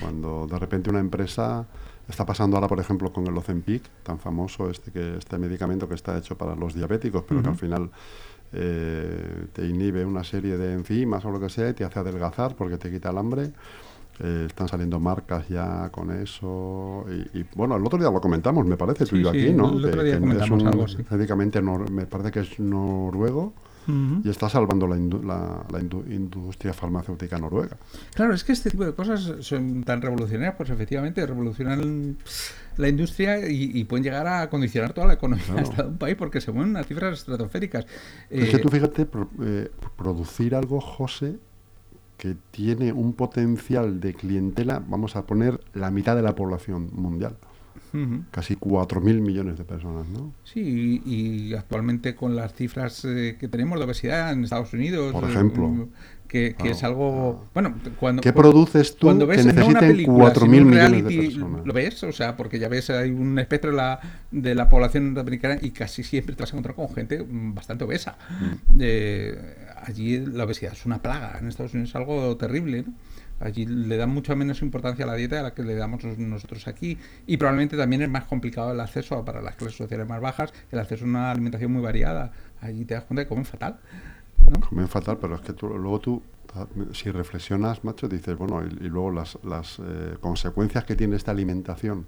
Cuando 0.00 0.48
de 0.48 0.58
repente 0.58 0.90
una 0.90 0.98
empresa 0.98 1.68
está 2.08 2.26
pasando 2.26 2.56
ahora, 2.56 2.66
por 2.66 2.80
ejemplo, 2.80 3.12
con 3.12 3.28
el 3.28 3.38
Ozempic, 3.38 3.88
tan 4.02 4.18
famoso 4.18 4.70
este 4.70 4.90
que 4.90 5.18
este 5.18 5.38
medicamento 5.38 5.88
que 5.88 5.94
está 5.94 6.18
hecho 6.18 6.36
para 6.36 6.56
los 6.56 6.74
diabéticos, 6.74 7.22
pero 7.28 7.42
que 7.42 7.48
al 7.48 7.56
final 7.56 7.90
eh, 8.52 9.46
te 9.52 9.66
inhibe 9.66 10.04
una 10.04 10.24
serie 10.24 10.56
de 10.56 10.74
enzimas 10.74 11.24
o 11.24 11.30
lo 11.30 11.40
que 11.40 11.48
sea 11.48 11.70
y 11.70 11.74
te 11.74 11.84
hace 11.84 11.98
adelgazar 11.98 12.54
porque 12.54 12.76
te 12.76 12.90
quita 12.90 13.10
el 13.10 13.18
hambre. 13.18 13.52
Eh, 14.20 14.44
están 14.46 14.68
saliendo 14.68 15.00
marcas 15.00 15.48
ya 15.48 15.88
con 15.90 16.10
eso. 16.10 17.06
Y, 17.34 17.44
bueno, 17.54 17.76
el 17.76 17.84
otro 17.84 17.98
día 17.98 18.10
lo 18.10 18.20
comentamos, 18.20 18.66
me 18.66 18.76
parece, 18.76 19.06
tú 19.06 19.16
y 19.16 19.22
yo 19.22 19.30
aquí, 19.30 19.52
¿no? 19.52 19.70
El 19.72 19.84
otro 19.86 20.02
día 20.02 20.20
comentamos 20.20 20.64
algo, 20.64 20.86
sí. 20.86 20.98
me 21.90 22.06
parece 22.06 22.30
que 22.30 22.40
es 22.40 22.60
noruego 22.60 23.54
y 23.86 24.28
está 24.28 24.48
salvando 24.48 24.86
la, 24.86 24.96
la, 24.96 25.80
industria 25.80 26.72
farmacéutica 26.72 27.38
noruega. 27.38 27.76
Claro, 28.14 28.34
es 28.34 28.44
que 28.44 28.52
este 28.52 28.70
tipo 28.70 28.84
de 28.84 28.94
cosas 28.94 29.44
son 29.44 29.82
tan 29.84 30.00
revolucionarias, 30.00 30.54
pues 30.56 30.70
efectivamente 30.70 31.24
revolucionan 31.26 32.16
la 32.76 32.88
industria 32.88 33.48
y, 33.48 33.82
pueden 33.84 34.04
llegar 34.04 34.26
a 34.26 34.48
condicionar 34.48 34.92
toda 34.92 35.08
la 35.08 35.14
economía 35.14 35.46
de 35.76 35.82
un 35.82 35.98
país 35.98 36.16
porque 36.16 36.40
se 36.40 36.52
mueven 36.52 36.70
unas 36.70 36.86
cifras 36.86 37.18
estratosféricas. 37.18 37.86
es 38.30 38.48
que 38.48 38.58
tú 38.58 38.68
eh, 38.68 38.70
fíjate, 38.70 39.08
eh, 39.42 39.70
producir 39.96 40.54
algo, 40.54 40.80
José, 40.80 41.38
que 42.16 42.36
tiene 42.50 42.92
un 42.92 43.14
potencial 43.14 44.00
de 44.00 44.14
clientela, 44.14 44.82
vamos 44.86 45.16
a 45.16 45.26
poner 45.26 45.60
la 45.74 45.90
mitad 45.90 46.14
de 46.14 46.22
la 46.22 46.34
población 46.34 46.90
mundial. 46.92 47.36
Casi 48.30 48.56
4.000 48.56 49.20
millones 49.20 49.58
de 49.58 49.64
personas, 49.64 50.08
¿no? 50.08 50.32
Sí, 50.44 51.02
y, 51.04 51.54
actualmente 51.54 52.14
con 52.14 52.34
las 52.34 52.54
cifras 52.54 53.04
eh, 53.04 53.36
que 53.38 53.48
tenemos 53.48 53.78
de 53.78 53.84
obesidad 53.84 54.32
en 54.32 54.44
Estados 54.44 54.72
Unidos... 54.72 55.12
Por 55.12 55.28
ejemplo. 55.28 55.88
Que, 56.26 56.56
es 56.64 56.82
algo... 56.82 57.44
Bueno, 57.52 57.74
cuando... 58.00 58.22
¿Qué 58.22 58.32
produces 58.32 58.96
tú 58.96 59.08
cuando 59.08 59.26
ves 59.26 59.44
que 59.44 59.52
necesiten 59.52 59.96
4.000 60.06 60.64
millones 60.64 61.04
de 61.04 61.22
personas? 61.22 61.66
Lo 61.66 61.72
ves, 61.74 62.02
o 62.04 62.12
sea, 62.12 62.38
porque 62.38 62.58
ya 62.58 62.68
ves, 62.68 62.88
hay 62.88 63.10
un 63.10 63.38
espectro 63.38 63.70
de 63.70 63.76
la, 63.76 64.00
de 64.30 64.54
la 64.54 64.70
población 64.70 65.12
norteamericana 65.12 65.58
y 65.60 65.72
casi 65.72 66.02
siempre 66.02 66.34
te 66.34 66.42
vas 66.42 66.50
a 66.50 66.56
encontrar 66.56 66.74
con 66.74 66.88
gente 66.94 67.22
bastante 67.28 67.84
obesa. 67.84 68.16
Mm. 68.40 68.78
Eh, 68.80 69.56
allí 69.84 70.24
la 70.24 70.44
obesidad 70.44 70.72
es 70.72 70.86
una 70.86 71.02
plaga, 71.02 71.38
en 71.38 71.48
Estados 71.48 71.74
Unidos 71.74 71.90
es 71.90 71.96
algo 71.96 72.34
terrible, 72.38 72.84
¿no? 72.86 72.94
Allí 73.42 73.66
le 73.66 73.96
dan 73.96 74.10
mucha 74.10 74.36
menos 74.36 74.62
importancia 74.62 75.04
a 75.04 75.08
la 75.08 75.14
dieta 75.14 75.36
de 75.36 75.42
la 75.42 75.52
que 75.52 75.64
le 75.64 75.74
damos 75.74 76.04
nosotros 76.04 76.68
aquí. 76.68 76.96
Y 77.26 77.36
probablemente 77.38 77.76
también 77.76 78.02
es 78.02 78.08
más 78.08 78.24
complicado 78.24 78.72
el 78.72 78.80
acceso 78.80 79.24
para 79.24 79.42
las 79.42 79.56
clases 79.56 79.76
sociales 79.76 80.08
más 80.08 80.20
bajas, 80.20 80.52
el 80.70 80.78
acceso 80.78 81.04
a 81.04 81.08
una 81.08 81.30
alimentación 81.32 81.72
muy 81.72 81.82
variada. 81.82 82.32
Allí 82.60 82.84
te 82.84 82.94
das 82.94 83.04
cuenta 83.04 83.24
que 83.24 83.28
comen 83.28 83.44
fatal. 83.44 83.80
Comen 84.68 84.88
fatal, 84.88 85.18
pero 85.20 85.34
es 85.34 85.40
que 85.40 85.54
luego 85.60 85.98
tú, 85.98 86.22
si 86.92 87.10
reflexionas, 87.10 87.82
macho, 87.82 88.08
dices, 88.08 88.36
bueno, 88.36 88.62
y, 88.64 88.88
luego 88.88 89.10
las, 89.10 89.36
las 89.42 89.80
eh, 89.80 90.16
consecuencias 90.20 90.84
que 90.84 90.94
tiene 90.94 91.16
esta 91.16 91.32
alimentación 91.32 92.06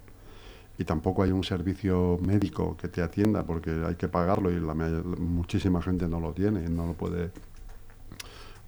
y 0.77 0.83
tampoco 0.83 1.23
hay 1.23 1.31
un 1.31 1.43
servicio 1.43 2.17
médico 2.21 2.75
que 2.77 2.87
te 2.87 3.01
atienda 3.01 3.43
porque 3.43 3.71
hay 3.85 3.95
que 3.95 4.07
pagarlo 4.07 4.51
y 4.51 4.59
la, 4.59 4.73
muchísima 4.73 5.81
gente 5.81 6.07
no 6.07 6.19
lo 6.19 6.33
tiene, 6.33 6.67
no 6.69 6.87
lo 6.87 6.93
puede 6.93 7.31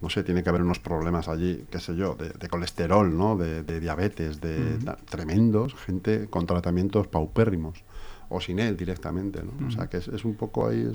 no 0.00 0.10
sé, 0.10 0.22
tiene 0.22 0.42
que 0.42 0.48
haber 0.48 0.62
unos 0.62 0.78
problemas 0.78 1.28
allí, 1.28 1.64
qué 1.70 1.80
sé 1.80 1.96
yo, 1.96 2.14
de, 2.14 2.48
colesterol, 2.48 3.16
¿no? 3.16 3.36
De, 3.36 3.80
diabetes, 3.80 4.40
de 4.40 4.78
tremendos, 5.10 5.74
gente 5.74 6.28
con 6.28 6.46
tratamientos 6.46 7.08
paupérrimos, 7.08 7.82
o 8.28 8.40
sin 8.40 8.60
él 8.60 8.76
directamente, 8.76 9.42
¿no? 9.42 9.66
O 9.66 9.70
sea, 9.70 9.88
que 9.88 9.96
es, 9.96 10.24
un 10.24 10.34
poco 10.34 10.68
ahí, 10.68 10.88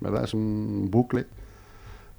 ¿verdad? 0.00 0.24
Es 0.24 0.34
un 0.34 0.88
bucle. 0.90 1.26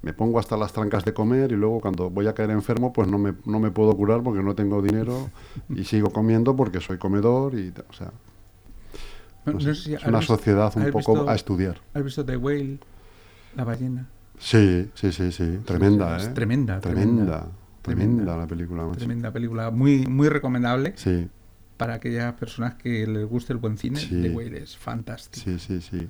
Me 0.00 0.12
pongo 0.12 0.38
hasta 0.38 0.56
las 0.56 0.72
trancas 0.72 1.04
de 1.04 1.12
comer 1.12 1.50
y 1.50 1.56
luego 1.56 1.80
cuando 1.80 2.08
voy 2.08 2.28
a 2.28 2.32
caer 2.32 2.50
enfermo, 2.50 2.92
pues 2.92 3.08
no 3.08 3.18
me, 3.18 3.34
no 3.44 3.58
me 3.58 3.72
puedo 3.72 3.96
curar 3.96 4.22
porque 4.22 4.44
no 4.44 4.54
tengo 4.54 4.80
dinero 4.80 5.30
y 5.68 5.82
sigo 5.82 6.10
comiendo 6.10 6.54
porque 6.54 6.80
soy 6.80 6.98
comedor 6.98 7.58
y, 7.58 7.74
o 7.88 7.92
sea... 7.92 8.12
es 9.44 10.04
una 10.06 10.22
sociedad 10.22 10.72
un 10.76 10.92
poco 10.92 11.28
a 11.28 11.34
estudiar. 11.34 11.80
¿Has 11.94 12.04
visto 12.04 12.24
The 12.24 12.36
Whale, 12.36 12.78
la 13.56 13.64
ballena? 13.64 14.06
Sí, 14.38 14.90
sí, 14.94 15.12
sí, 15.12 15.32
sí. 15.32 15.58
Tremenda, 15.64 16.16
Es 16.16 16.26
¿eh? 16.26 16.30
tremenda, 16.34 16.80
Tremenda. 16.80 17.46
tremenda. 17.82 18.36
La 18.36 18.46
película, 18.46 18.84
macho. 18.84 18.98
Tremenda 18.98 19.32
película, 19.32 19.70
muy, 19.70 20.06
muy 20.06 20.28
recomendable 20.28 20.92
Sí, 20.96 21.28
para 21.76 21.94
aquellas 21.94 22.34
personas 22.34 22.74
que 22.74 23.06
les 23.06 23.26
guste 23.26 23.52
el 23.52 23.58
buen 23.58 23.78
cine. 23.78 23.98
Sí. 24.00 24.20
The 24.22 24.30
Whale 24.30 24.58
es 24.62 24.76
fantástico. 24.76 25.44
sí, 25.44 25.58
sí, 25.58 25.80
sí. 25.80 26.08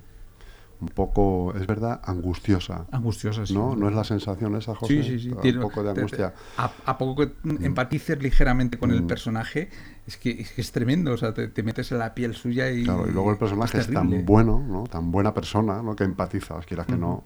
Un 0.81 0.87
poco, 0.87 1.53
es 1.59 1.67
verdad, 1.67 1.99
angustiosa. 2.05 2.85
Angustiosa, 2.91 3.45
sí. 3.45 3.53
¿No? 3.53 3.75
¿No 3.75 3.89
es 3.89 3.95
la 3.95 4.05
sensación 4.05 4.55
esa, 4.55 4.73
José? 4.75 5.03
Sí, 5.03 5.09
sí, 5.09 5.19
sí. 5.19 5.29
Un 5.31 5.41
tiene- 5.41 5.59
poco 5.59 5.83
de 5.83 5.89
te- 5.89 5.95
te- 5.95 5.99
angustia. 5.99 6.33
A, 6.57 6.71
a 6.85 6.97
poco 6.97 7.15
que 7.17 7.33
empatices 7.65 8.21
ligeramente 8.23 8.77
con 8.79 8.91
el 8.91 9.01
Mm. 9.03 9.07
personaje, 9.07 9.69
es 10.07 10.15
que, 10.15 10.31
es 10.39 10.53
que 10.53 10.61
es 10.61 10.71
tremendo. 10.71 11.11
O 11.11 11.17
sea, 11.17 11.33
te, 11.33 11.49
te 11.49 11.63
metes 11.63 11.91
en 11.91 11.99
la 11.99 12.15
piel 12.15 12.33
suya 12.33 12.71
y. 12.71 12.85
Claro, 12.85 13.05
y 13.09 13.11
luego 13.11 13.29
el 13.31 13.37
personaje 13.37 13.77
es, 13.77 13.91
tan 13.91 14.25
bueno, 14.25 14.63
¿no? 14.65 14.85
Tan 14.85 15.11
buena 15.11 15.33
persona, 15.33 15.81
¿no? 15.83 15.97
Que 15.97 16.05
empatizas, 16.05 16.65
quieras 16.65 16.87
que 16.87 16.95
no. 16.95 17.25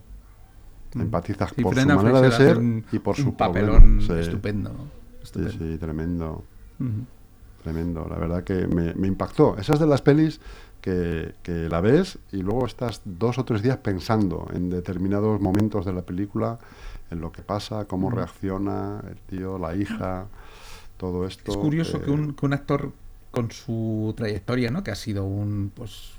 Empatizas 1.02 1.52
Sí, 1.56 1.62
por 1.64 1.76
su 1.76 1.88
manera 1.88 2.22
de 2.22 2.32
ser 2.32 2.58
un- 2.58 2.86
y 2.92 3.00
por 3.00 3.18
un 3.18 3.24
su 3.24 3.34
papelón 3.36 3.82
problema. 4.00 4.02
Sí, 4.02 4.14
estupendo. 4.30 4.72
Sí, 5.24 5.40
sí, 5.58 5.78
tremendo. 5.78 6.44
Tremendo, 7.64 8.06
la 8.10 8.18
verdad 8.18 8.44
que 8.44 8.68
me, 8.68 8.94
me 8.94 9.08
impactó. 9.08 9.58
Esas 9.58 9.80
de 9.80 9.88
las 9.88 10.02
pelis 10.02 10.42
que, 10.82 11.34
que 11.44 11.70
la 11.70 11.80
ves 11.80 12.20
y 12.34 12.38
luego 12.42 12.66
estás 12.66 13.02
dos 13.06 13.38
o 13.38 13.46
tres 13.46 13.62
días 13.62 13.78
pensando 13.78 14.48
en 14.54 14.70
determinados 14.70 15.40
momentos 15.40 15.86
de 15.86 15.94
la 15.94 16.02
película, 16.02 16.60
en 17.10 17.22
lo 17.22 17.32
que 17.32 17.42
pasa, 17.42 17.86
cómo 17.86 18.10
reacciona 18.10 19.02
el 19.10 19.16
tío, 19.22 19.58
la 19.58 19.76
hija, 19.78 20.26
todo 20.98 21.26
esto. 21.26 21.52
Es 21.52 21.58
curioso 21.58 21.98
eh, 21.98 22.02
que, 22.04 22.12
un, 22.12 22.34
que 22.34 22.46
un 22.46 22.54
actor 22.54 22.92
con 23.32 23.50
su 23.50 24.14
trayectoria, 24.18 24.70
¿no? 24.70 24.84
Que 24.84 24.92
ha 24.92 24.96
sido 24.96 25.24
un, 25.24 25.72
pues, 25.74 26.16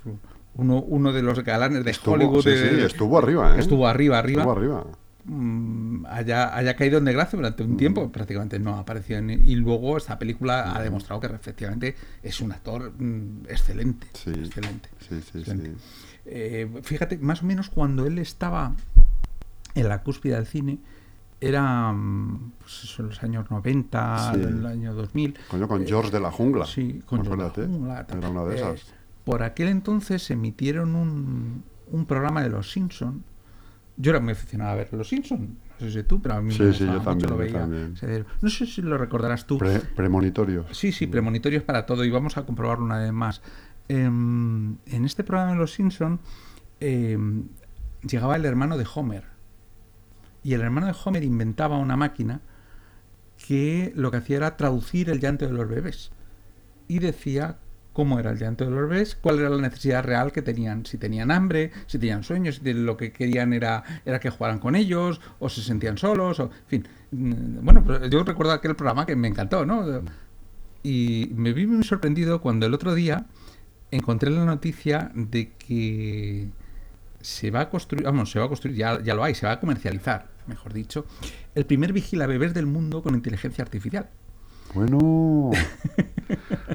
uno, 0.55 0.81
uno 0.81 1.11
de 1.13 1.21
los 1.21 1.43
galanes 1.43 1.83
de 1.83 1.91
estuvo, 1.91 2.15
Hollywood. 2.15 2.43
sí, 2.43 2.49
de- 2.49 2.69
sí, 2.77 2.81
estuvo 2.81 3.17
arriba, 3.17 3.55
¿eh? 3.55 3.59
estuvo 3.59 3.87
arriba, 3.87 4.17
arriba. 4.19 4.41
Estuvo 4.41 4.57
arriba. 4.57 4.85
mm, 5.27 6.05
haya, 6.07 6.55
haya 6.55 6.75
caído 6.75 6.99
en 6.99 7.05
desgracia 7.05 7.35
durante 7.37 7.63
un 7.63 7.77
tiempo, 7.77 8.11
prácticamente 8.11 8.59
no 8.59 8.75
ha 8.75 8.79
aparecido. 8.79 9.19
en- 9.19 9.31
y 9.31 9.55
luego 9.55 9.97
esta 9.97 10.19
película 10.19 10.75
ha 10.75 10.81
demostrado 10.81 11.19
que 11.19 11.27
efectivamente 11.27 11.95
es 12.21 12.41
un 12.41 12.51
actor 12.51 12.93
mm, 12.97 13.45
excelente. 13.49 14.07
Sí. 14.13 14.29
Excelente. 14.29 14.89
Sí, 14.99 15.19
sí, 15.31 15.39
excelente. 15.39 15.77
Eh, 16.27 16.69
fíjate, 16.83 17.17
más 17.17 17.41
o 17.41 17.45
menos 17.45 17.69
cuando 17.69 18.05
él 18.05 18.19
estaba 18.19 18.73
en 19.73 19.89
la 19.89 20.03
cúspide 20.03 20.35
del 20.35 20.45
cine, 20.45 20.77
era 21.41 21.91
mm, 21.91 22.51
pues 22.59 22.83
eso, 22.83 23.01
en 23.03 23.09
los 23.09 23.21
años 23.23 23.49
90, 23.51 24.31
Sí. 24.33 24.41
en 24.41 24.47
el 24.59 24.65
año 24.65 24.93
2000. 24.93 25.35
Coño, 25.49 25.67
con 25.67 25.85
George 25.85 26.11
de 26.11 26.19
la 26.19 26.31
Jungla. 26.31 26.65
Eh, 26.65 26.67
Sí, 26.73 27.01
con 27.05 27.23
George 27.25 27.61
de 27.61 27.67
la 27.67 27.67
Jungla. 27.73 28.05
Era 28.15 28.29
una 28.29 28.43
de 28.45 28.53
Eh, 28.53 28.57
esas. 28.57 28.85
Por 29.25 29.43
aquel 29.43 29.67
entonces 29.67 30.31
emitieron 30.31 30.95
un, 30.95 31.63
un 31.91 32.05
programa 32.05 32.41
de 32.41 32.49
Los 32.49 32.71
Simpson. 32.71 33.23
Yo 33.97 34.11
era 34.11 34.19
muy 34.21 34.31
aficionado 34.33 34.71
a 34.71 34.75
ver 34.75 34.93
Los 34.93 35.09
Simpson. 35.09 35.57
No 35.79 35.87
sé 35.87 35.91
si 35.91 36.03
tú, 36.03 36.21
pero 36.21 36.35
a 36.35 36.41
mí 36.41 36.53
Sí, 36.53 36.63
me 36.63 36.73
sí, 36.73 36.85
gustaba 36.85 36.99
yo 36.99 37.03
también, 37.03 37.15
mucho, 37.17 37.27
lo 37.27 37.33
yo 37.33 37.37
veía. 37.37 37.59
también. 37.59 37.93
O 37.93 37.95
sea, 37.97 38.25
No 38.41 38.49
sé 38.49 38.65
si 38.65 38.81
lo 38.81 38.97
recordarás 38.97 39.45
tú. 39.45 39.57
Pre- 39.57 39.79
premonitorios. 39.79 40.65
Sí, 40.77 40.91
sí, 40.93 41.07
premonitorios 41.07 41.63
para 41.63 41.85
todo 41.85 42.05
y 42.05 42.09
vamos 42.11 42.37
a 42.37 42.45
comprobarlo 42.45 42.85
una 42.85 42.99
vez 42.99 43.11
más. 43.11 43.41
Em, 43.89 44.77
en 44.85 45.05
este 45.05 45.23
programa 45.23 45.51
de 45.51 45.57
Los 45.57 45.73
Simpson 45.73 46.19
em, 46.79 47.43
llegaba 48.07 48.35
el 48.35 48.45
hermano 48.45 48.77
de 48.77 48.85
Homer 48.95 49.25
y 50.43 50.53
el 50.53 50.61
hermano 50.61 50.87
de 50.87 50.95
Homer 51.03 51.23
inventaba 51.23 51.77
una 51.77 51.95
máquina 51.97 52.41
que 53.47 53.91
lo 53.95 54.11
que 54.11 54.17
hacía 54.17 54.37
era 54.37 54.57
traducir 54.57 55.09
el 55.09 55.19
llanto 55.19 55.45
de 55.45 55.51
los 55.53 55.67
bebés 55.67 56.11
y 56.87 56.99
decía 56.99 57.57
cómo 57.95 58.19
era 58.19 58.31
el 58.31 58.37
llanto 58.37 58.65
de 58.65 58.71
los 58.71 58.89
bebés, 58.89 59.15
cuál 59.15 59.39
era 59.39 59.49
la 59.49 59.61
necesidad 59.61 60.03
real 60.03 60.33
que 60.33 60.41
tenían, 60.41 60.85
si 60.85 60.97
tenían 60.97 61.31
hambre, 61.31 61.71
si 61.87 61.97
tenían 61.97 62.23
sueños, 62.23 62.59
si 62.61 62.73
lo 62.73 62.97
que 62.97 63.13
querían 63.13 63.53
era, 63.53 63.83
era 64.05 64.19
que 64.19 64.29
jugaran 64.29 64.59
con 64.59 64.75
ellos, 64.75 65.21
o 65.39 65.47
se 65.47 65.61
sentían 65.61 65.97
solos, 65.97 66.41
o 66.41 66.43
en 66.43 66.67
fin. 66.67 66.87
Mm, 67.11 67.63
Bueno, 67.63 67.85
pues 67.85 68.09
yo 68.09 68.21
recuerdo 68.25 68.51
aquel 68.51 68.75
programa 68.75 69.05
que 69.05 69.15
me 69.15 69.29
encantó, 69.29 69.65
¿no? 69.65 70.03
Y 70.83 71.31
me 71.35 71.53
vi 71.53 71.67
muy 71.67 71.85
sorprendido 71.85 72.41
cuando 72.41 72.65
el 72.65 72.73
otro 72.73 72.93
día 72.95 73.27
encontré 73.91 74.29
la 74.29 74.43
noticia 74.43 75.09
de 75.15 75.53
que 75.53 76.49
se 77.21 77.49
va 77.49 77.61
a 77.61 77.69
construir, 77.69 78.03
vamos, 78.03 78.29
se 78.29 78.39
va 78.39 78.45
a 78.45 78.49
construir, 78.49 78.75
ya, 78.75 79.01
ya 79.01 79.15
lo 79.15 79.23
hay, 79.23 79.35
se 79.35 79.45
va 79.45 79.53
a 79.53 79.59
comercializar, 79.61 80.27
mejor 80.47 80.73
dicho, 80.73 81.05
el 81.55 81.65
primer 81.65 81.93
vigila 81.93 82.27
bebés 82.27 82.53
del 82.53 82.65
mundo 82.65 83.01
con 83.01 83.15
inteligencia 83.15 83.63
artificial. 83.63 84.09
Bueno, 84.75 85.51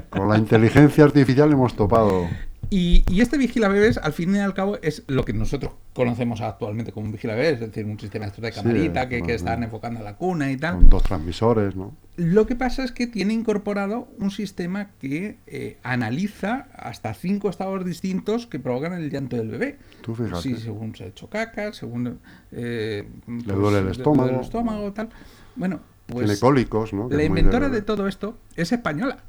con 0.09 0.27
la 0.27 0.37
inteligencia 0.37 1.03
artificial 1.03 1.51
hemos 1.51 1.75
topado. 1.75 2.27
Y, 2.73 3.03
y 3.09 3.19
este 3.19 3.37
vigila 3.37 3.67
bebés, 3.67 3.97
al 3.97 4.13
fin 4.13 4.33
y 4.33 4.39
al 4.39 4.53
cabo, 4.53 4.77
es 4.81 5.03
lo 5.07 5.25
que 5.25 5.33
nosotros 5.33 5.73
conocemos 5.93 6.39
actualmente 6.39 6.93
como 6.93 7.05
un 7.07 7.11
vigila 7.11 7.35
bebés, 7.35 7.55
es 7.55 7.59
decir, 7.59 7.85
un 7.85 7.99
sistema 7.99 8.27
de 8.27 8.51
camarita 8.51 9.09
que, 9.09 9.17
que 9.17 9.21
bueno, 9.23 9.35
están 9.35 9.63
enfocando 9.63 9.99
a 9.99 10.03
la 10.03 10.15
cuna 10.15 10.49
y 10.51 10.57
tal. 10.57 10.75
Con 10.75 10.89
dos 10.89 11.03
transmisores, 11.03 11.75
¿no? 11.75 11.93
Lo 12.15 12.47
que 12.47 12.55
pasa 12.55 12.83
es 12.85 12.93
que 12.93 13.07
tiene 13.07 13.33
incorporado 13.33 14.07
un 14.19 14.31
sistema 14.31 14.91
que 14.99 15.37
eh, 15.47 15.77
analiza 15.83 16.67
hasta 16.75 17.13
cinco 17.13 17.49
estados 17.49 17.83
distintos 17.83 18.47
que 18.47 18.57
provocan 18.57 18.93
el 18.93 19.09
llanto 19.09 19.35
del 19.35 19.49
bebé. 19.49 19.77
Tú 20.01 20.15
fíjate. 20.15 20.41
Sí, 20.41 20.55
según 20.55 20.95
se 20.95 21.03
ha 21.03 21.07
hecho 21.07 21.29
caca, 21.29 21.73
según 21.73 22.19
eh, 22.53 23.05
Le 23.27 23.53
duele 23.53 23.79
el 23.79 23.85
le 23.85 23.91
estómago. 23.91 24.29
el 24.29 24.39
estómago, 24.39 24.93
tal. 24.93 25.09
Bueno, 25.57 25.81
pues 26.11 26.93
¿no? 26.93 27.09
Que 27.09 27.15
la 27.15 27.23
inventora 27.23 27.69
de 27.69 27.81
todo 27.81 28.07
esto 28.07 28.37
es 28.55 28.71
española. 28.71 29.23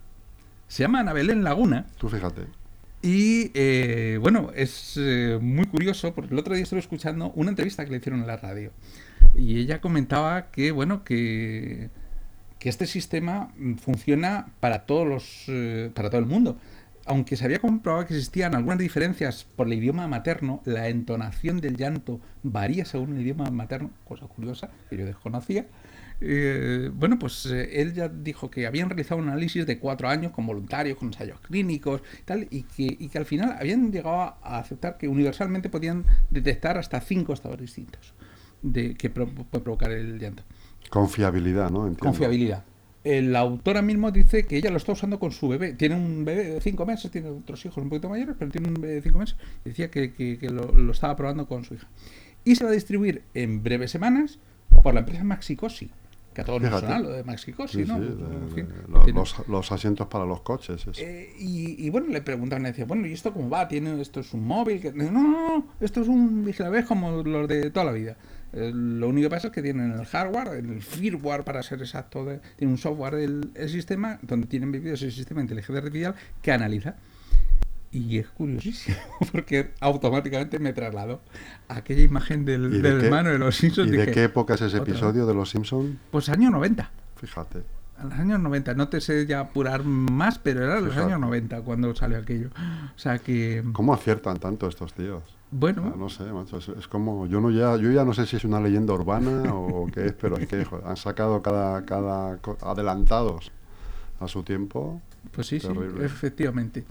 Se 0.68 0.82
llama 0.82 1.00
Ana 1.00 1.12
Belén 1.12 1.44
Laguna. 1.44 1.86
Tú 1.98 2.08
fíjate. 2.08 2.46
Y 3.02 3.50
eh, 3.54 4.18
bueno, 4.22 4.50
es 4.54 4.94
eh, 4.96 5.38
muy 5.42 5.66
curioso 5.66 6.14
porque 6.14 6.32
el 6.32 6.38
otro 6.38 6.54
día 6.54 6.62
estuve 6.62 6.78
escuchando 6.78 7.32
una 7.34 7.50
entrevista 7.50 7.84
que 7.84 7.90
le 7.90 7.96
hicieron 7.96 8.20
en 8.20 8.28
la 8.28 8.36
radio. 8.36 8.70
Y 9.34 9.58
ella 9.58 9.80
comentaba 9.80 10.50
que, 10.52 10.70
bueno, 10.70 11.02
que, 11.02 11.90
que 12.60 12.68
este 12.68 12.86
sistema 12.86 13.52
funciona 13.80 14.52
para 14.60 14.86
todos 14.86 15.06
los, 15.06 15.44
eh, 15.48 15.90
para 15.94 16.10
todo 16.10 16.20
el 16.20 16.26
mundo. 16.26 16.58
Aunque 17.04 17.36
se 17.36 17.44
había 17.44 17.58
comprobado 17.58 18.06
que 18.06 18.14
existían 18.14 18.54
algunas 18.54 18.78
diferencias 18.78 19.48
por 19.56 19.66
el 19.66 19.72
idioma 19.72 20.06
materno, 20.06 20.62
la 20.64 20.88
entonación 20.88 21.60
del 21.60 21.76
llanto 21.76 22.20
varía 22.44 22.84
según 22.84 23.16
el 23.16 23.22
idioma 23.22 23.50
materno, 23.50 23.90
cosa 24.04 24.26
curiosa 24.26 24.70
que 24.88 24.96
yo 24.96 25.04
desconocía. 25.04 25.66
Eh, 26.24 26.90
bueno, 26.94 27.18
pues 27.18 27.46
eh, 27.46 27.80
él 27.82 27.94
ya 27.94 28.08
dijo 28.08 28.48
que 28.50 28.66
habían 28.66 28.88
realizado 28.88 29.20
un 29.20 29.28
análisis 29.28 29.66
de 29.66 29.78
cuatro 29.78 30.08
años 30.08 30.30
con 30.30 30.46
voluntarios, 30.46 30.96
con 30.96 31.08
ensayos 31.08 31.40
clínicos 31.40 32.00
y 32.20 32.22
tal, 32.24 32.46
y 32.50 32.62
que, 32.62 32.96
y 32.98 33.08
que 33.08 33.18
al 33.18 33.24
final 33.26 33.56
habían 33.58 33.90
llegado 33.90 34.20
a, 34.20 34.58
aceptar 34.60 34.98
que 34.98 35.08
universalmente 35.08 35.68
podían 35.68 36.04
detectar 36.30 36.78
hasta 36.78 37.00
cinco 37.00 37.32
estados 37.32 37.58
distintos 37.60 38.14
de 38.62 38.94
que 38.94 39.10
pro- 39.10 39.26
puede 39.26 39.64
provocar 39.64 39.90
el 39.90 40.18
llanto. 40.20 40.44
Confiabilidad, 40.90 41.70
¿no? 41.70 41.80
Entiendo. 41.86 42.04
Confiabilidad. 42.04 42.64
El 43.02 43.34
autora 43.34 43.82
mismo 43.82 44.12
dice 44.12 44.44
que 44.46 44.56
ella 44.56 44.70
lo 44.70 44.76
está 44.76 44.92
usando 44.92 45.18
con 45.18 45.32
su 45.32 45.48
bebé. 45.48 45.72
Tiene 45.72 45.96
un 45.96 46.24
bebé 46.24 46.44
de 46.44 46.60
cinco 46.60 46.86
meses, 46.86 47.10
tiene 47.10 47.30
otros 47.30 47.64
hijos 47.66 47.78
un 47.82 47.88
poquito 47.88 48.08
mayores, 48.08 48.36
pero 48.38 48.48
tiene 48.52 48.68
un 48.68 48.74
bebé 48.74 48.94
de 48.94 49.02
cinco 49.02 49.18
meses. 49.18 49.34
Y 49.64 49.70
decía 49.70 49.90
que, 49.90 50.12
que- 50.12 50.38
que 50.38 50.50
lo, 50.50 50.70
lo 50.72 50.92
estaba 50.92 51.16
probando 51.16 51.48
con 51.48 51.64
su 51.64 51.74
hija. 51.74 51.88
Y 52.44 52.54
se 52.54 52.62
va 52.62 52.70
a 52.70 52.74
distribuir 52.74 53.22
en 53.34 53.62
breves 53.64 53.90
semanas 53.90 54.38
por 54.84 54.94
la 54.94 55.00
empresa 55.00 55.24
Maxicosi. 55.24 55.90
Que 56.34 56.40
a 56.40 56.44
todos 56.44 56.62
nos 56.62 56.80
suena 56.80 56.98
lo 56.98 57.10
de 57.10 57.24
Maxicosi, 57.24 57.84
Sí, 57.84 57.88
¿no? 57.88 57.98
sí, 57.98 58.04
En 58.04 58.50
fin, 58.54 58.68
tiene- 59.04 59.18
los, 59.18 59.46
los 59.48 59.70
asientos 59.72 60.06
para 60.06 60.24
los 60.24 60.40
coches. 60.40 60.86
eh, 60.98 61.32
y, 61.38 61.84
y 61.86 61.90
bueno, 61.90 62.06
le 62.08 62.22
preguntaban, 62.22 62.62
le 62.62 62.70
decía, 62.70 62.84
bueno, 62.86 63.06
¿y 63.06 63.12
esto 63.12 63.32
cómo 63.32 63.50
va? 63.50 63.68
¿Tiene, 63.68 64.00
¿Esto 64.00 64.20
es 64.20 64.32
un 64.32 64.46
móvil? 64.46 64.80
Que- 64.80 64.92
No, 64.92 65.10
no, 65.10 65.22
no, 65.22 65.66
esto 65.80 66.00
es 66.00 66.08
un 66.08 66.44
vigilabés 66.44 66.86
como 66.86 67.22
los 67.22 67.48
de 67.48 67.70
toda 67.70 67.86
la 67.86 67.92
vida. 67.92 68.16
Eh, 68.54 68.70
lo 68.74 69.08
único 69.08 69.26
que 69.28 69.34
pasa 69.34 69.46
es 69.48 69.52
que 69.52 69.62
tienen 69.62 69.92
el 69.92 70.04
hardware, 70.06 70.48
el 70.58 70.82
firmware 70.82 71.42
para 71.44 71.62
ser 71.62 71.80
exacto, 71.80 72.24
de, 72.24 72.40
tiene 72.56 72.72
un 72.72 72.78
software 72.78 73.14
el, 73.14 73.50
el 73.54 73.68
sistema 73.70 74.18
donde 74.22 74.46
tienen 74.46 74.70
vivido 74.72 74.94
ese 74.94 75.10
sistema 75.10 75.40
de 75.40 75.44
inteligencia 75.44 75.78
artificial 75.78 76.14
que 76.42 76.52
analiza. 76.52 76.96
Y 77.92 78.18
es 78.18 78.26
curiosísimo 78.28 78.96
porque 79.32 79.72
automáticamente 79.80 80.58
me 80.58 80.72
trasladó 80.72 81.20
a 81.68 81.76
aquella 81.76 82.02
imagen 82.02 82.44
del, 82.44 82.74
¿Y 82.74 82.78
de 82.80 82.90
del 82.90 83.00
qué- 83.00 83.06
hermano 83.06 83.30
de 83.30 83.38
los 83.38 83.56
Simpsons. 83.56 83.88
¿Y 83.88 83.90
de 83.92 83.98
dije, 83.98 84.12
qué 84.12 84.24
época 84.24 84.54
es 84.54 84.62
ese 84.62 84.78
episodio 84.78 85.26
de 85.26 85.34
Los 85.34 85.50
Simpson? 85.50 85.98
Pues 86.10 86.28
año 86.30 86.50
90. 86.50 86.90
Fíjate. 87.16 87.62
En 88.00 88.08
los 88.08 88.18
años 88.18 88.40
90, 88.40 88.74
no 88.74 88.88
te 88.88 89.00
sé 89.00 89.26
ya 89.26 89.40
apurar 89.40 89.84
más, 89.84 90.38
pero 90.38 90.64
era 90.64 90.80
los 90.80 90.88
Fíjate. 90.94 91.06
años 91.08 91.20
90 91.20 91.60
cuando 91.60 91.94
salió 91.94 92.18
aquello. 92.18 92.48
O 92.96 92.98
sea 92.98 93.18
que, 93.18 93.62
¿Cómo 93.74 93.92
aciertan 93.94 94.38
tanto 94.38 94.66
estos 94.66 94.92
tíos? 94.94 95.22
bueno, 95.54 95.92
Ah, 95.92 95.96
no 95.98 96.08
sé, 96.08 96.24
macho, 96.32 96.56
es, 96.56 96.68
es 96.70 96.88
como, 96.88 97.26
yo 97.26 97.38
no 97.42 97.50
ya, 97.50 97.76
yo 97.76 97.90
ya 97.92 98.06
no 98.06 98.14
sé 98.14 98.24
si 98.24 98.36
es 98.36 98.44
una 98.44 98.58
leyenda 98.58 98.94
urbana 98.94 99.54
o 99.54 99.86
qué 99.92 100.06
es, 100.06 100.12
pero 100.14 100.38
es 100.38 100.48
que 100.48 100.64
joder, 100.64 100.86
han 100.86 100.96
sacado 100.96 101.42
cada, 101.42 101.84
cada 101.84 102.38
adelantados 102.62 103.52
a 104.18 104.28
su 104.28 104.42
tiempo. 104.42 105.02
pues 105.30 105.46
sí, 105.46 105.60
sí, 105.60 105.68
terrible. 105.68 106.04
efectivamente. 106.06 106.84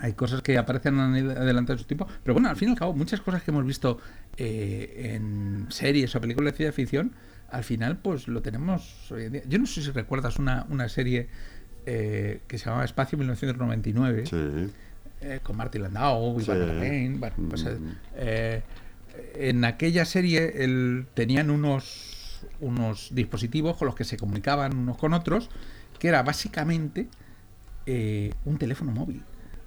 Hay 0.00 0.12
cosas 0.14 0.42
que 0.42 0.56
aparecen 0.58 0.98
adelante 0.98 1.72
de 1.72 1.78
su 1.78 1.84
tiempo, 1.84 2.06
pero 2.22 2.34
bueno, 2.34 2.48
al 2.48 2.56
fin 2.56 2.68
y 2.68 2.72
al 2.72 2.78
cabo, 2.78 2.92
muchas 2.94 3.20
cosas 3.20 3.42
que 3.42 3.50
hemos 3.50 3.64
visto 3.66 3.98
eh, 4.36 5.12
en 5.14 5.66
series 5.70 6.14
o 6.16 6.20
películas 6.20 6.52
de 6.52 6.56
ciencia 6.56 6.72
ficción, 6.72 7.12
al 7.50 7.64
final, 7.64 7.98
pues 7.98 8.26
lo 8.28 8.42
tenemos 8.42 9.10
hoy 9.12 9.24
en 9.24 9.32
día. 9.32 9.42
Yo 9.46 9.58
no 9.58 9.66
sé 9.66 9.82
si 9.82 9.90
recuerdas 9.92 10.38
una, 10.38 10.66
una 10.70 10.88
serie 10.88 11.28
eh, 11.86 12.40
que 12.48 12.58
se 12.58 12.64
llamaba 12.66 12.84
Espacio 12.84 13.16
1999. 13.18 14.26
Sí. 14.26 14.72
eh, 15.20 15.40
con 15.42 15.56
Martin 15.56 15.82
Landau 15.82 16.38
y 16.40 16.44
Sí. 16.44 16.50
Bueno, 17.18 17.34
pues, 17.48 17.64
Mm. 17.64 17.68
eh, 18.16 18.62
en 19.36 19.64
aquella 19.64 20.04
serie 20.04 20.64
el, 20.64 21.06
tenían 21.14 21.50
unos, 21.50 22.44
unos 22.60 23.10
dispositivos 23.14 23.76
con 23.76 23.86
los 23.86 23.94
que 23.94 24.04
se 24.04 24.16
comunicaban 24.16 24.76
unos 24.76 24.98
con 24.98 25.12
otros, 25.14 25.48
que 25.98 26.08
era 26.08 26.22
básicamente 26.22 27.06
un 27.86 28.58
teléfono 28.58 28.90
móvil. 28.92 29.22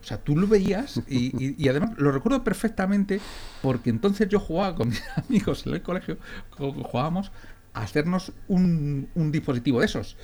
O 0.07 0.09
sea, 0.09 0.19
tú 0.19 0.37
lo 0.37 0.47
veías 0.47 1.01
y, 1.09 1.61
y, 1.61 1.67
además 1.67 1.91
lo 1.97 2.13
recuerdo 2.13 2.41
perfectamente 2.41 3.19
porque 3.61 3.89
entonces 3.89 4.29
yo 4.29 4.39
jugaba 4.39 4.73
con 4.73 4.87
mis 4.87 5.03
amigos 5.17 5.67
en 5.67 5.73
el 5.73 5.81
colegio, 5.81 6.17
jugábamos 6.49 7.33
a 7.73 7.81
hacernos 7.81 8.31
un, 8.47 9.09
un 9.15 9.33
dispositivo 9.33 9.81
de 9.81 9.85
esos. 9.87 10.15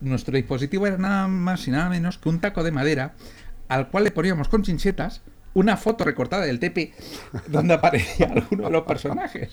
Nuestro 0.00 0.34
dispositivo 0.34 0.84
era 0.84 0.98
nada 0.98 1.28
más 1.28 1.68
y 1.68 1.70
nada 1.70 1.88
menos 1.88 2.18
que 2.18 2.28
un 2.28 2.40
taco 2.40 2.64
de 2.64 2.72
madera 2.72 3.14
al 3.68 3.88
cual 3.88 4.02
le 4.02 4.10
poníamos 4.10 4.48
con 4.48 4.64
chinchetas 4.64 5.22
una 5.54 5.76
foto 5.76 6.04
recortada 6.04 6.44
del 6.44 6.58
TP 6.58 6.92
donde 7.48 7.74
aparecía 7.74 8.26
alguno 8.26 8.64
de 8.64 8.70
los 8.70 8.84
personajes. 8.84 9.50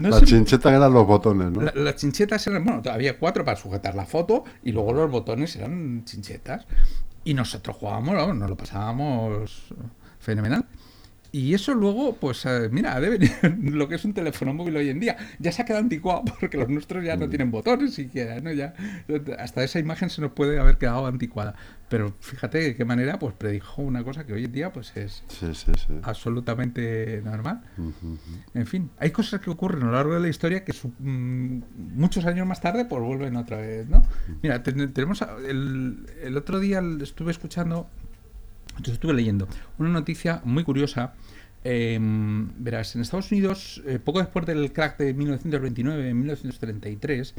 las 0.00 0.24
chinchetas 0.24 0.72
eran 0.72 0.92
los 0.92 1.06
botones, 1.06 1.50
¿no? 1.50 1.60
las 1.60 1.96
chinchetas 1.96 2.46
eran, 2.46 2.64
bueno, 2.64 2.82
había 2.90 3.18
cuatro 3.18 3.44
para 3.44 3.56
sujetar 3.56 3.94
la 3.94 4.06
foto 4.06 4.44
y 4.62 4.72
luego 4.72 4.92
los 4.92 5.10
botones 5.10 5.54
eran 5.56 6.04
chinchetas. 6.04 6.66
Y 7.24 7.34
nosotros 7.34 7.76
jugábamos, 7.76 8.34
nos 8.34 8.50
lo 8.50 8.56
pasábamos 8.56 9.72
fenomenal. 10.18 10.66
Y 11.34 11.54
eso 11.54 11.72
luego, 11.72 12.16
pues 12.16 12.44
eh, 12.44 12.68
mira, 12.70 13.00
debe 13.00 13.18
lo 13.62 13.88
que 13.88 13.94
es 13.94 14.04
un 14.04 14.12
teléfono 14.12 14.52
móvil 14.52 14.76
hoy 14.76 14.90
en 14.90 15.00
día. 15.00 15.16
Ya 15.38 15.50
se 15.50 15.62
ha 15.62 15.64
quedado 15.64 15.82
anticuado 15.82 16.24
porque 16.40 16.58
los 16.58 16.68
nuestros 16.68 17.02
ya 17.02 17.16
no 17.16 17.30
tienen 17.30 17.50
botones 17.50 17.94
siquiera, 17.94 18.38
¿no? 18.40 18.52
Ya, 18.52 18.74
hasta 19.38 19.64
esa 19.64 19.78
imagen 19.78 20.10
se 20.10 20.20
nos 20.20 20.32
puede 20.32 20.60
haber 20.60 20.76
quedado 20.76 21.06
anticuada. 21.06 21.54
Pero 21.88 22.14
fíjate 22.20 22.58
de 22.58 22.76
qué 22.76 22.84
manera 22.84 23.18
pues 23.18 23.34
predijo 23.34 23.82
una 23.82 24.04
cosa 24.04 24.24
que 24.24 24.34
hoy 24.34 24.44
en 24.44 24.52
día 24.52 24.72
pues 24.72 24.94
es 24.96 25.24
absolutamente 26.02 27.22
normal. 27.22 27.62
En 28.54 28.66
fin, 28.66 28.90
hay 28.98 29.10
cosas 29.10 29.40
que 29.40 29.50
ocurren 29.50 29.82
a 29.82 29.86
lo 29.86 29.92
largo 29.92 30.14
de 30.14 30.20
la 30.20 30.28
historia 30.28 30.64
que 30.64 30.72
mm, 30.72 31.62
muchos 31.94 32.26
años 32.26 32.46
más 32.46 32.60
tarde 32.60 32.84
pues 32.84 33.02
vuelven 33.02 33.36
otra 33.36 33.58
vez, 33.58 33.88
¿no? 33.88 34.02
Mira, 34.42 34.62
tenemos 34.62 35.22
el, 35.46 36.06
el 36.22 36.36
otro 36.36 36.60
día 36.60 36.82
estuve 37.00 37.30
escuchando 37.30 37.88
entonces 38.76 38.94
estuve 38.94 39.14
leyendo 39.14 39.48
una 39.78 39.90
noticia 39.90 40.40
muy 40.44 40.64
curiosa. 40.64 41.14
Em, 41.64 42.50
verás, 42.58 42.96
en 42.96 43.02
Estados 43.02 43.30
Unidos, 43.30 43.82
eh, 43.86 44.00
poco 44.00 44.18
después 44.18 44.44
del 44.46 44.72
crack 44.72 44.98
de 44.98 45.14
1929, 45.14 46.08
en 46.08 46.18
1933, 46.18 47.34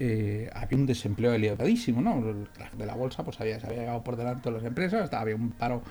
eh, 0.00 0.48
había 0.54 0.78
un 0.78 0.86
desempleo 0.86 1.34
elevadísimo, 1.34 2.00
¿no? 2.00 2.26
El 2.30 2.48
crack 2.48 2.74
de 2.74 2.86
la 2.86 2.94
bolsa 2.94 3.24
pues 3.24 3.40
había, 3.40 3.60
se 3.60 3.66
había 3.66 3.80
llegado 3.80 4.04
por 4.04 4.16
delante 4.16 4.48
de 4.48 4.56
las 4.56 4.64
empresas, 4.64 5.12
había 5.12 5.34
un 5.34 5.50
paro 5.50 5.82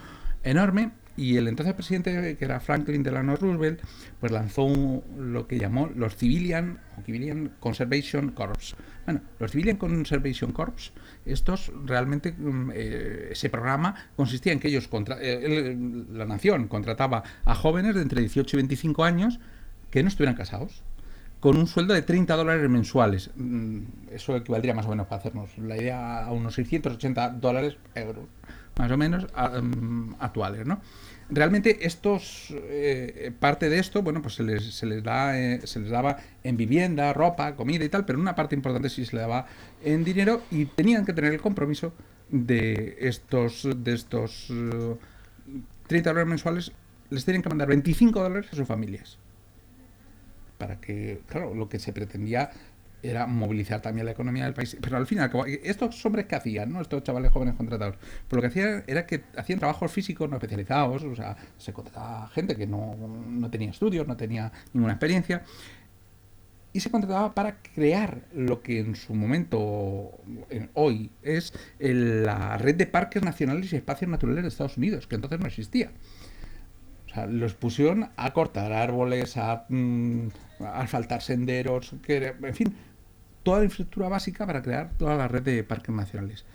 enorme 0.44 0.91
y 1.17 1.36
el 1.38 1.48
entonces 1.48 1.74
presidente, 1.74 2.38
que 2.38 2.46
era 2.46 2.60
Franklin 2.60 3.01
Delano 3.01 3.36
Roosevelt, 3.36 3.82
pues 4.20 4.32
lanzó 4.32 5.03
lo 5.17 5.48
que 5.48 5.58
llamó 5.58 5.89
los 5.96 6.15
Civilian, 6.15 6.79
Civilian 7.06 7.53
Conservation 7.60 8.29
Corps. 8.29 8.75
Bueno, 9.06 9.21
los 9.39 9.52
Civilian 9.52 9.78
Conservation 9.78 10.52
Corps, 10.52 10.93
estos 11.26 11.71
realmente, 11.86 12.34
mm, 12.34 12.71
eh, 12.71 13.30
ese 13.32 13.50
programa 13.50 13.95
consistía 14.15 14.54
en 14.54 14.60
que 14.60 14.67
ellos, 14.67 14.88
contra, 14.88 15.17
eh, 15.19 15.76
la 16.12 16.26
nación 16.26 16.67
contrataba 16.67 17.23
a 17.43 17.56
jóvenes 17.56 17.95
de 17.95 18.04
entre 18.04 18.21
18 18.21 18.56
y 18.56 18.58
25 18.58 19.04
años 19.04 19.39
que 19.89 20.04
no 20.04 20.10
estuvieran 20.10 20.36
casados 20.36 20.84
con 21.39 21.58
un 21.58 21.67
sueldo 21.67 21.93
de 21.93 22.02
30 22.02 22.36
dólares 22.36 22.69
mensuales. 22.69 23.32
Mm, 23.36 23.80
eso 24.12 24.36
equivaldría 24.36 24.73
más 24.73 24.86
o 24.86 24.89
menos 24.89 25.08
para 25.08 25.19
hacernos 25.19 25.58
la 25.58 25.78
idea 25.78 26.26
a 26.26 26.32
unos 26.32 26.56
680 26.56 27.30
dólares 27.30 27.78
euros, 27.95 28.26
más 28.77 28.91
o 28.91 28.97
menos 28.97 29.27
mm, 29.33 30.13
actuales, 30.19 30.65
¿no? 30.65 30.81
realmente 31.29 31.85
estos 31.85 32.53
eh, 32.53 33.31
parte 33.37 33.69
de 33.69 33.79
esto 33.79 34.01
bueno 34.01 34.21
pues 34.21 34.35
se 34.35 34.43
les, 34.43 34.63
se 34.73 34.85
les 34.85 35.03
da 35.03 35.37
eh, 35.37 35.61
se 35.65 35.79
les 35.79 35.89
daba 35.89 36.17
en 36.43 36.55
vivienda 36.57 37.11
ropa 37.13 37.55
comida 37.55 37.83
y 37.83 37.89
tal 37.89 38.05
pero 38.05 38.19
una 38.19 38.35
parte 38.35 38.55
importante 38.55 38.89
sí 38.89 39.05
se 39.05 39.15
le 39.15 39.21
daba 39.21 39.45
en 39.83 40.03
dinero 40.03 40.43
y 40.51 40.65
tenían 40.65 41.05
que 41.05 41.13
tener 41.13 41.33
el 41.33 41.41
compromiso 41.41 41.93
de 42.29 42.97
estos 42.99 43.67
de 43.75 43.93
estos 43.93 44.47
30 44.47 44.89
eh, 45.89 46.01
dólares 46.01 46.29
mensuales 46.29 46.71
les 47.09 47.25
tienen 47.25 47.41
que 47.41 47.49
mandar 47.49 47.67
25 47.67 48.21
dólares 48.21 48.49
a 48.51 48.55
sus 48.55 48.67
familias 48.67 49.17
para 50.57 50.79
que 50.79 51.21
claro 51.27 51.53
lo 51.53 51.69
que 51.69 51.79
se 51.79 51.93
pretendía 51.93 52.51
era 53.03 53.27
movilizar 53.27 53.81
también 53.81 54.05
la 54.05 54.12
economía 54.12 54.45
del 54.45 54.53
país. 54.53 54.77
Pero 54.81 54.97
al 54.97 55.05
final, 55.05 55.31
estos 55.63 56.05
hombres 56.05 56.25
que 56.25 56.36
hacían, 56.36 56.71
¿no? 56.71 56.81
Estos 56.81 57.03
chavales 57.03 57.31
jóvenes 57.31 57.55
contratados, 57.55 57.97
pues 58.27 58.36
lo 58.38 58.41
que 58.41 58.47
hacían 58.47 58.83
era 58.88 59.05
que 59.05 59.23
hacían 59.36 59.60
trabajos 59.60 59.91
físicos 59.91 60.29
no 60.29 60.38
especializados, 60.38 61.03
o 61.03 61.15
sea, 61.15 61.38
se 61.57 61.73
contrataba 61.73 62.27
gente 62.29 62.55
que 62.55 62.67
no, 62.67 62.95
tenía 63.51 63.69
estudios, 63.69 64.07
no 64.07 64.17
tenía 64.17 64.51
ninguna 64.73 64.93
experiencia, 64.93 65.43
y 66.73 66.79
se 66.79 66.91
contrataba 66.91 67.33
para 67.33 67.57
crear 67.62 68.21
lo 68.33 68.62
que 68.62 68.79
en 68.79 68.95
su 68.95 69.13
momento, 69.15 70.12
hoy, 70.73 71.12
es 71.23 71.53
la 71.79 72.57
red 72.57 72.75
de 72.75 72.86
parques 72.86 73.23
nacionales 73.23 73.71
y 73.73 73.77
espacios 73.77 74.10
naturales 74.12 74.43
de 74.43 74.49
Estados 74.49 74.77
Unidos, 74.77 75.07
que 75.07 75.15
entonces 75.15 75.39
no 75.39 75.47
existía. 75.47 75.91
O 77.07 77.13
sea, 77.13 77.25
los 77.25 77.53
pusieron 77.53 78.10
a 78.15 78.33
cortar 78.33 78.73
árboles, 78.73 79.38
a 79.38 79.65
mm, 79.69 80.27
asfaltar 80.60 81.22
senderos, 81.22 81.96
que, 82.04 82.34
en 82.41 82.56
fin, 82.56 82.76
toda 83.43 83.60
la 83.60 83.65
infraestructura 83.65 84.10
básica 84.10 84.46
para 84.46 84.62
crear 84.62 84.91
toda 84.98 85.15
la 85.15 85.28
red 85.28 85.41
de 85.41 85.63
parques 85.63 85.93
nacionales. 85.96 86.46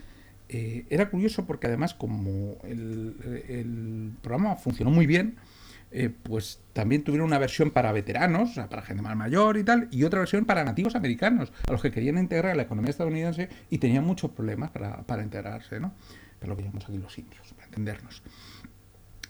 Eh, 0.49 0.85
era 0.91 1.09
curioso 1.09 1.47
porque 1.47 1.67
además 1.67 1.95
como 1.95 2.59
el, 2.65 4.13
programa 4.21 4.57
funcionó 4.57 4.91
muy 4.91 5.07
bien, 5.07 5.37
eh, 5.91 6.11
pues 6.23 6.61
también 6.73 7.03
tuvieron 7.05 7.27
una 7.27 7.39
versión 7.39 7.71
para 7.71 7.93
veteranos, 7.93 8.51
o 8.51 8.55
sea, 8.55 8.69
para 8.69 8.83
gente 8.83 9.03
más 9.03 9.17
mayor 9.17 9.57
y 9.57 9.65
tal, 9.65 9.89
y 9.91 10.05
otra 10.05 10.19
versión 10.19 10.45
para 10.45 10.65
nativos 10.65 10.95
americanos, 10.95 11.53
a 11.67 11.73
los 11.73 11.81
que 11.81 11.91
querían 11.91 12.19
integrar 12.19 12.57
la 12.57 12.63
economía 12.63 12.91
estadounidense 12.91 13.49
y 13.71 13.79
tenían 13.79 14.05
muchos 14.05 14.31
problemas 14.31 14.71
para, 14.71 14.99
para 15.03 15.23
integrarse, 15.23 15.81
¿no? 15.81 15.93
Pero 16.39 16.53
lo 16.53 16.57
que 16.57 16.65
llamamos 16.65 16.85
aquí 16.85 16.99
los 16.99 17.17
indios, 17.19 17.53
para 17.55 17.67
entendernos 17.67 18.23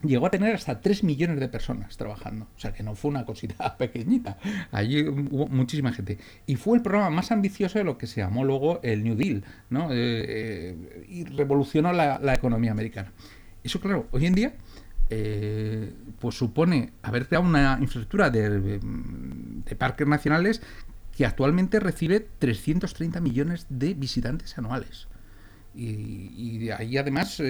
llegó 0.03 0.27
a 0.27 0.31
tener 0.31 0.55
hasta 0.55 0.81
3 0.81 1.05
millones 1.05 1.41
de 1.41 1.49
personas 1.49 1.97
trabajando. 1.97 2.49
O 2.57 2.59
sea 2.59 2.73
que 2.73 2.83
no 2.83 2.95
fue 2.95 3.11
una 3.11 3.25
cosita 3.25 3.77
pequeñita. 3.79 4.39
Allí 4.71 5.03
hubo 5.07 5.49
muchísima 5.49 5.93
gente. 5.93 6.19
Y 6.47 6.57
fue 6.57 6.77
el 6.77 6.83
programa 6.83 7.11
más 7.11 7.33
ambicioso 7.33 7.79
de 7.79 7.85
lo 7.85 7.99
que 7.99 8.07
se 8.07 8.21
llamó 8.21 8.45
luego 8.45 8.81
el 8.83 9.05
New 9.05 9.17
Deal, 9.17 9.45
¿no? 9.71 9.91
Eh, 9.93 9.97
eh, 9.97 11.07
y 11.09 11.25
revolucionó 11.25 11.93
la, 11.93 12.35
economía 12.35 12.73
americana. 12.73 13.13
Eso, 13.63 13.81
claro, 13.81 14.09
hoy 14.11 14.27
en 14.27 14.35
día. 14.35 14.55
Eh, 15.15 15.93
pues 16.21 16.37
supone 16.37 16.93
haber 17.03 17.27
creado 17.27 17.47
una 17.47 17.77
infraestructura 17.79 18.31
de, 18.31 18.79
de 18.81 19.77
parques 19.77 20.07
nacionales 20.07 20.63
que 21.15 21.27
actualmente 21.27 21.81
recibe 21.81 22.27
330 22.39 23.21
millones 23.21 23.67
de 23.69 23.93
visitantes 23.93 24.57
anuales. 24.57 25.09
Y, 25.75 26.59
de 26.59 26.73
ahí 26.75 26.99
además 26.99 27.41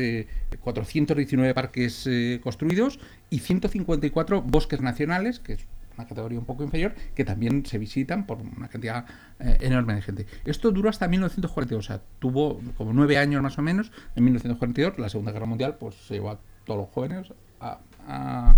419 0.60 1.50
eh, 1.50 1.54
parques 1.54 2.06
eh, 2.06 2.40
construidos 2.42 3.00
y 3.30 3.40
154 3.40 4.42
bosques 4.42 4.80
nacionales, 4.80 5.40
que 5.40 5.54
es 5.54 5.66
una 5.96 6.06
categoría 6.06 6.38
un 6.38 6.44
poco 6.44 6.62
inferior, 6.62 6.94
que 7.14 7.24
también 7.24 7.66
se 7.66 7.78
visitan 7.78 8.26
por 8.26 8.38
una 8.38 8.68
cantidad 8.68 9.04
eh, 9.40 9.58
enorme 9.60 9.94
de 9.94 10.02
gente. 10.02 10.26
Esto 10.44 10.70
duró 10.70 10.88
hasta 10.88 11.08
1942, 11.08 11.84
o 11.84 11.86
sea, 11.86 12.00
tuvo 12.18 12.60
como 12.76 12.92
nueve 12.92 13.18
años 13.18 13.42
más 13.42 13.58
o 13.58 13.62
menos. 13.62 13.92
En 14.16 14.24
1942, 14.24 14.98
la 14.98 15.08
Segunda 15.08 15.32
Guerra 15.32 15.46
Mundial, 15.46 15.76
pues 15.78 15.94
se 15.94 16.14
llevó 16.14 16.30
a 16.30 16.40
todos 16.64 16.80
los 16.80 16.90
jóvenes 16.90 17.32
a, 17.60 18.56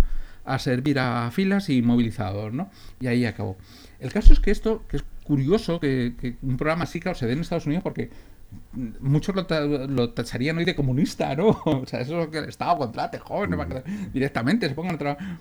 servir 0.59 0.99
a 0.99 1.31
filas 1.31 1.69
y 1.69 1.81
movilizados, 1.81 2.53
¿no? 2.53 2.69
Y 2.99 3.07
ahí 3.07 3.25
acabó. 3.25 3.57
El 3.99 4.13
caso 4.13 4.31
es 4.31 4.39
que 4.39 4.51
esto, 4.51 4.85
que 4.87 4.97
es 4.97 5.03
curioso 5.23 5.79
que, 5.79 6.15
que 6.19 6.37
un 6.43 6.55
programa 6.57 6.83
así, 6.83 6.99
claro, 6.99 7.17
se 7.17 7.25
dé 7.25 7.33
en 7.33 7.39
Estados 7.39 7.65
Unidos 7.65 7.83
porque 7.83 8.11
muchos 8.73 9.35
lo, 9.35 10.09
tacharían 10.11 10.57
hoy 10.57 10.65
de 10.65 10.75
comunista, 10.75 11.35
¿no? 11.35 11.49
O 11.65 11.85
sea, 11.85 12.01
eso 12.01 12.19
es 12.19 12.25
lo 12.25 12.31
que 12.31 12.39
el 12.39 12.49
Estado 12.49 12.77
contrate 12.77 13.19
jóvenes 13.19 13.57
mm. 13.57 14.11
directamente, 14.11 14.67
se 14.67 14.75
pongan 14.75 14.95
a 14.95 14.97
trabajar. 14.97 15.39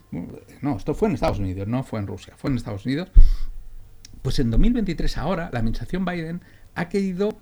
No, 0.62 0.77
esto 0.77 0.94
fue 0.94 1.09
en 1.09 1.14
Estados 1.14 1.38
Unidos, 1.38 1.68
no 1.68 1.83
fue 1.83 2.00
en 2.00 2.07
Rusia, 2.07 2.35
fue 2.37 2.50
en 2.50 2.57
Estados 2.57 2.85
Unidos. 2.87 3.11
Pues 4.22 4.38
en 4.38 4.50
2023 4.50 5.18
ahora, 5.18 5.50
la 5.53 5.59
administración 5.59 6.05
Biden 6.05 6.40
ha 6.74 6.88
querido, 6.88 7.37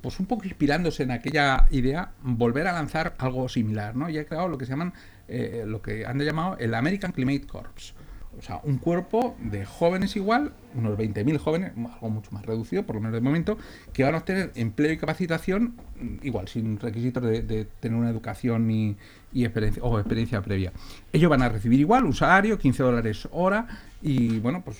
pues 0.00 0.20
un 0.20 0.26
poco 0.26 0.44
inspirándose 0.44 1.02
en 1.02 1.10
aquella 1.10 1.66
idea, 1.70 2.12
volver 2.22 2.66
a 2.66 2.72
lanzar 2.72 3.14
algo 3.18 3.48
similar, 3.48 3.96
¿no? 3.96 4.10
Y 4.10 4.18
ha 4.18 4.26
creado 4.26 4.48
lo 4.48 4.58
que 4.58 4.66
se 4.66 4.72
llaman, 4.72 4.92
eh, 5.28 5.64
lo 5.66 5.80
que 5.80 6.04
han 6.04 6.18
llamado 6.20 6.58
el 6.58 6.74
American 6.74 7.12
Climate 7.12 7.46
Corps 7.46 7.94
o 8.38 8.42
sea, 8.42 8.60
un 8.64 8.78
cuerpo 8.78 9.36
de 9.40 9.64
jóvenes 9.64 10.16
igual, 10.16 10.52
unos 10.74 10.98
20.000 10.98 11.38
jóvenes, 11.38 11.72
algo 11.76 12.10
mucho 12.10 12.30
más 12.32 12.44
reducido, 12.44 12.84
por 12.84 12.96
lo 12.96 13.00
menos 13.00 13.14
de 13.14 13.20
momento, 13.20 13.58
que 13.92 14.02
van 14.02 14.14
a 14.14 14.18
obtener 14.18 14.52
empleo 14.54 14.92
y 14.92 14.96
capacitación 14.96 15.74
mm, 16.00 16.26
igual, 16.26 16.48
sin 16.48 16.78
requisitos 16.78 17.22
de, 17.22 17.66
tener 17.80 17.98
una 17.98 18.10
educación 18.10 18.70
y, 18.70 18.96
experiencia, 19.34 19.82
o 19.82 19.98
experiencia 19.98 20.42
previa. 20.42 20.72
Ellos 21.12 21.30
van 21.30 21.42
a 21.42 21.48
recibir 21.48 21.80
igual 21.80 22.04
un 22.04 22.14
salario, 22.14 22.58
15 22.58 22.82
dólares 22.82 23.28
hora, 23.32 23.66
y 24.02 24.38
bueno, 24.38 24.62
pues 24.64 24.78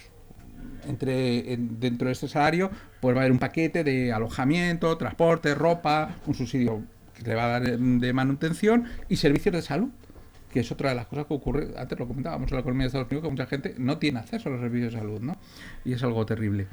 entre 0.86 1.56
dentro 1.56 2.08
de 2.08 2.12
este 2.12 2.28
salario 2.28 2.70
pues 3.00 3.14
va 3.14 3.20
a 3.20 3.22
haber 3.22 3.32
un 3.32 3.38
paquete 3.38 3.84
de 3.84 4.12
alojamiento, 4.12 4.98
transporte, 4.98 5.54
ropa, 5.54 6.16
un 6.26 6.34
subsidio 6.34 6.82
que 7.14 7.22
le 7.22 7.34
va 7.34 7.44
a 7.44 7.60
dar 7.60 7.78
de 7.78 8.12
manutención 8.12 8.84
y 9.08 9.16
servicios 9.16 9.54
de 9.54 9.62
salud 9.62 9.88
que 10.54 10.60
es 10.60 10.70
otra 10.70 10.90
de 10.90 10.94
las 10.94 11.08
cosas 11.08 11.26
que 11.26 11.34
ocurre, 11.34 11.70
antes 11.76 11.98
lo 11.98 12.06
comentábamos 12.06 12.48
en 12.48 12.54
la 12.54 12.60
economía 12.60 12.84
de 12.84 12.86
Estados 12.86 13.08
Unidos, 13.08 13.24
que 13.24 13.30
mucha 13.30 13.46
gente 13.46 13.74
no 13.76 13.98
tiene 13.98 14.20
acceso 14.20 14.48
a 14.48 14.52
los 14.52 14.60
servicios 14.60 14.92
de 14.92 15.00
salud, 15.00 15.20
¿no? 15.20 15.36
Y 15.84 15.94
es 15.94 16.02
algo 16.04 16.24
terrible. 16.24 16.68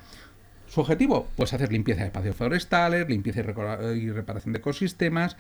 Su 0.68 0.82
objetivo, 0.82 1.28
pues 1.36 1.52
hacer 1.52 1.72
limpieza 1.72 2.02
de 2.02 2.08
espacios 2.08 2.36
forestales, 2.36 3.10
limpieza 3.10 3.40
y 3.40 4.12
reparación 4.12 4.54
de 4.54 4.60
ecosistemas, 4.60 5.36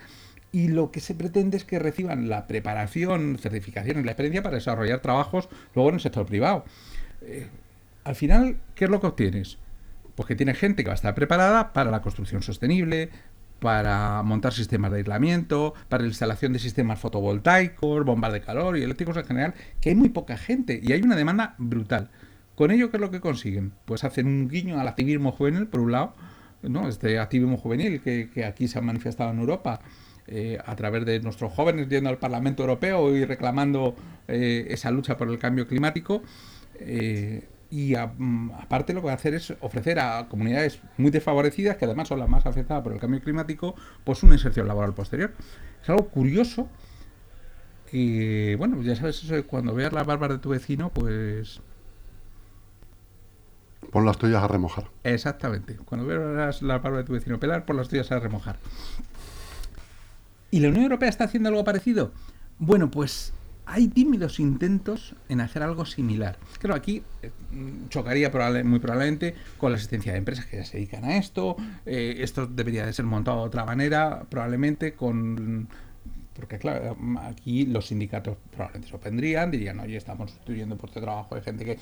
y 0.51 0.69
lo 0.69 0.89
que 0.89 1.01
se 1.01 1.13
pretende 1.13 1.55
es 1.57 1.65
que 1.65 1.77
reciban 1.77 2.29
la 2.29 2.47
preparación, 2.47 3.37
certificación 3.37 3.99
y 3.99 4.03
la 4.03 4.13
experiencia 4.13 4.41
para 4.41 4.55
desarrollar 4.55 5.01
trabajos 5.01 5.47
luego 5.75 5.89
en 5.89 5.95
el 5.95 6.01
sector 6.01 6.25
privado. 6.25 6.65
Eh, 7.21 7.47
al 8.03 8.15
final, 8.15 8.57
¿qué 8.73 8.85
es 8.85 8.89
lo 8.89 8.99
que 8.99 9.05
obtienes? 9.05 9.59
Pues 10.15 10.27
que 10.27 10.35
tiene 10.35 10.55
gente 10.55 10.81
que 10.81 10.87
va 10.87 10.93
a 10.93 10.95
estar 10.95 11.13
preparada 11.13 11.73
para 11.73 11.91
la 11.91 12.01
construcción 12.01 12.41
sostenible, 12.41 13.11
para 13.61 14.23
montar 14.23 14.53
sistemas 14.53 14.91
de 14.91 14.97
aislamiento, 14.97 15.75
para 15.87 16.01
la 16.01 16.09
instalación 16.09 16.51
de 16.51 16.57
sistemas 16.57 16.97
fotovoltaicos, 16.97 18.03
bombas 18.03 18.33
de 18.33 18.41
calor 18.41 18.75
y 18.75 18.81
eléctricos 18.81 19.15
en 19.17 19.23
general, 19.23 19.53
que 19.79 19.89
hay 19.89 19.95
muy 19.95 20.09
poca 20.09 20.35
gente 20.35 20.79
y 20.81 20.93
hay 20.93 21.03
una 21.03 21.15
demanda 21.15 21.53
brutal. 21.59 22.09
¿Con 22.55 22.71
ello 22.71 22.89
qué 22.89 22.97
es 22.97 23.01
lo 23.01 23.11
que 23.11 23.21
consiguen? 23.21 23.73
Pues 23.85 24.03
hacen 24.03 24.25
un 24.25 24.47
guiño 24.49 24.79
al 24.79 24.87
activismo 24.87 25.31
juvenil, 25.31 25.67
por 25.67 25.81
un 25.81 25.91
lado, 25.91 26.15
¿no? 26.63 26.89
este 26.89 27.19
activismo 27.19 27.55
juvenil 27.55 28.01
que, 28.01 28.45
aquí 28.45 28.67
se 28.67 28.79
ha 28.79 28.81
manifestado 28.81 29.29
en 29.29 29.37
Europa, 29.37 29.79
eh, 30.25 30.57
a 30.65 30.75
través 30.75 31.05
de 31.05 31.19
nuestros 31.19 31.53
jóvenes 31.53 31.87
yendo 31.87 32.09
al 32.09 32.17
Parlamento 32.17 32.63
Europeo 32.63 33.15
y 33.15 33.25
reclamando 33.25 33.95
eh, 34.27 34.65
esa 34.69 34.89
lucha 34.89 35.17
por 35.17 35.29
el 35.29 35.37
cambio 35.37 35.67
climático. 35.67 36.23
Eh, 36.79 37.43
y 37.71 37.95
mm, 37.95 38.51
aparte 38.51 38.93
lo 38.93 38.99
que 38.99 39.07
va 39.07 39.13
a 39.13 39.15
hacer 39.15 39.33
es 39.33 39.53
ofrecer 39.61 39.97
a 39.99 40.27
comunidades 40.27 40.79
muy 40.97 41.09
desfavorecidas, 41.09 41.77
que 41.77 41.85
además 41.85 42.09
son 42.09 42.19
las 42.19 42.29
más 42.29 42.45
afectadas 42.45 42.83
por 42.83 42.91
el 42.91 42.99
cambio 42.99 43.21
climático, 43.21 43.75
pues 44.03 44.21
una 44.23 44.33
inserción 44.35 44.67
laboral 44.67 44.93
posterior. 44.93 45.31
Es 45.81 45.89
algo 45.89 46.09
curioso 46.09 46.67
que, 47.89 48.55
bueno, 48.59 48.81
ya 48.81 48.95
sabes 48.97 49.23
eso 49.23 49.47
cuando 49.47 49.73
veas 49.73 49.93
las 49.93 50.05
barbas 50.05 50.29
de 50.29 50.37
tu 50.39 50.49
vecino, 50.49 50.89
pues... 50.89 51.61
Pon 53.89 54.05
las 54.05 54.17
tuyas 54.17 54.43
a 54.43 54.47
remojar. 54.47 54.85
Exactamente. 55.03 55.77
Cuando 55.77 56.05
veas 56.05 56.61
las 56.61 56.81
barbas 56.81 56.99
de 56.99 57.03
tu 57.05 57.13
vecino 57.13 57.39
pelar, 57.39 57.65
pon 57.65 57.77
las 57.77 57.87
tuyas 57.87 58.11
a 58.11 58.19
remojar. 58.19 58.57
¿Y 60.51 60.59
la 60.59 60.67
Unión 60.67 60.83
Europea 60.83 61.09
está 61.09 61.23
haciendo 61.23 61.49
algo 61.49 61.63
parecido? 61.63 62.11
Bueno, 62.59 62.91
pues 62.91 63.33
hay 63.71 63.87
tímidos 63.87 64.39
intentos 64.41 65.15
en 65.29 65.39
hacer 65.39 65.63
algo 65.63 65.85
similar. 65.85 66.37
Claro, 66.59 66.75
aquí 66.75 67.03
eh, 67.21 67.31
chocaría 67.87 68.29
muy 68.65 68.79
probablemente 68.79 69.33
con 69.57 69.71
la 69.71 69.77
existencia 69.77 70.11
de 70.11 70.17
empresas 70.17 70.45
que 70.45 70.57
ya 70.57 70.65
se 70.65 70.77
dedican 70.77 71.05
a 71.05 71.15
esto. 71.15 71.55
Eh, 71.85 72.17
esto 72.19 72.47
debería 72.47 72.85
de 72.85 72.91
ser 72.91 73.05
montado 73.05 73.39
de 73.39 73.47
otra 73.47 73.65
manera, 73.65 74.25
probablemente 74.29 74.93
con... 74.93 75.69
Porque 76.33 76.57
claro, 76.57 76.97
aquí 77.21 77.65
los 77.65 77.87
sindicatos 77.87 78.37
probablemente 78.51 78.89
se 78.89 78.95
opondrían, 78.95 79.51
dirían, 79.51 79.79
oye, 79.79 79.95
estamos 79.95 80.31
sustituyendo 80.31 80.75
puestos 80.75 81.01
de 81.01 81.05
trabajo 81.05 81.35
de 81.35 81.41
gente 81.41 81.63
que 81.63 81.79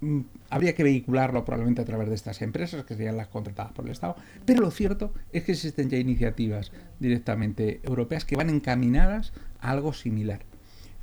mm, 0.00 0.20
habría 0.48 0.74
que 0.74 0.84
vehicularlo 0.84 1.44
probablemente 1.44 1.82
a 1.82 1.84
través 1.84 2.08
de 2.08 2.14
estas 2.14 2.40
empresas, 2.40 2.84
que 2.84 2.94
serían 2.94 3.16
las 3.18 3.28
contratadas 3.28 3.72
por 3.72 3.84
el 3.84 3.90
Estado. 3.90 4.16
Pero 4.46 4.62
lo 4.62 4.70
cierto 4.70 5.12
es 5.32 5.44
que 5.44 5.52
existen 5.52 5.90
ya 5.90 5.98
iniciativas 5.98 6.72
directamente 6.98 7.80
europeas 7.82 8.24
que 8.24 8.36
van 8.36 8.48
encaminadas 8.48 9.34
a 9.60 9.70
algo 9.70 9.92
similar 9.92 10.40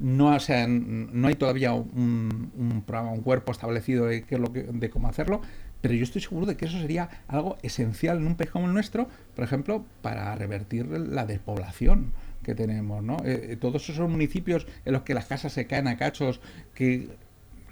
no, 0.03 0.29
hay 0.29 1.35
todavía 1.35 1.73
un, 1.73 2.83
programa, 2.85 3.11
un 3.11 3.21
cuerpo 3.21 3.51
establecido 3.51 4.05
de 4.05 4.89
cómo 4.91 5.07
hacerlo, 5.07 5.41
pero 5.83 5.95
yo 5.95 6.03
estoy 6.05 6.21
seguro 6.21 6.45
de 6.45 6.55
que 6.55 6.63
eso 6.63 6.79
sería 6.79 7.09
algo 7.27 7.57
esencial 7.61 8.15
en 8.15 8.27
un 8.27 8.35
país 8.35 8.49
como 8.49 8.67
el 8.67 8.73
nuestro, 8.73 9.09
por 9.35 9.43
ejemplo, 9.43 9.83
para 10.01 10.33
revertir 10.33 10.87
la 10.87 11.25
despoblación 11.25 12.13
que 12.41 12.55
tenemos, 12.55 13.03
¿no? 13.03 13.17
Eh, 13.25 13.47
eh, 13.49 13.57
todos 13.57 13.89
esos 13.89 14.09
municipios 14.09 14.65
en 14.85 14.93
los 14.93 15.01
que 15.01 15.13
las 15.13 15.25
casas 15.25 15.51
se 15.51 15.67
caen 15.67 15.89
a 15.89 15.97
cachos, 15.97 16.39
que 16.73 17.09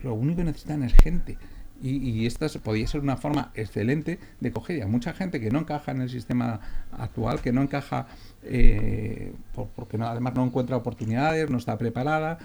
lo 0.04 0.14
único 0.14 0.40
que 0.40 0.44
necesitan 0.44 0.84
es 0.84 0.94
gente. 0.94 1.38
Y, 1.82 2.26
esta 2.28 2.48
podría 2.60 2.86
ser 2.86 3.02
una 3.02 3.18
forma 3.18 3.52
excelente 3.56 4.20
de 4.40 4.52
coger. 4.52 4.84
A 4.84 4.88
mucha 4.88 5.14
gente 5.14 5.40
que 5.40 5.50
no 5.50 5.60
encaja 5.60 5.92
en 5.92 6.02
el 6.02 6.10
sistema 6.10 6.60
actual, 6.92 7.42
que 7.42 7.52
no 7.52 7.64
encaja 7.64 8.08
eh, 8.44 9.34
porque 9.76 9.98
además 9.98 10.36
no 10.36 10.46
encuentra 10.46 10.78
oportunidades, 10.78 11.50
no 11.50 11.58
está 11.58 11.78
preparada, 11.78 12.38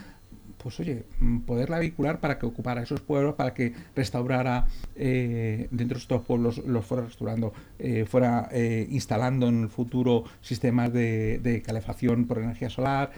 pues 0.62 0.81
oye, 0.81 1.05
mm, 1.21 1.40
poderla 1.40 1.79
vincular 1.79 2.21
para 2.21 2.38
que 2.38 2.47
ocupara 2.47 2.83
esos 2.83 3.01
pueblos, 3.01 3.35
para 3.35 3.55
que 3.55 3.75
restaurara 3.95 4.66
eh, 4.95 5.69
dentro 5.71 5.97
de 5.97 6.03
estos 6.03 6.23
pueblos, 6.23 6.59
los 6.59 6.85
fuera 6.85 7.05
restaurando, 7.05 7.53
eh, 7.79 8.05
fuera 8.09 8.49
eh, 8.51 8.87
instalando 8.90 9.49
en 9.49 9.62
el 9.62 9.69
futuro 9.69 10.25
sistemas 10.40 10.92
de, 10.92 11.62
calefacción 11.64 12.27
por 12.27 12.38
energía 12.38 12.71
solar, 12.71 13.11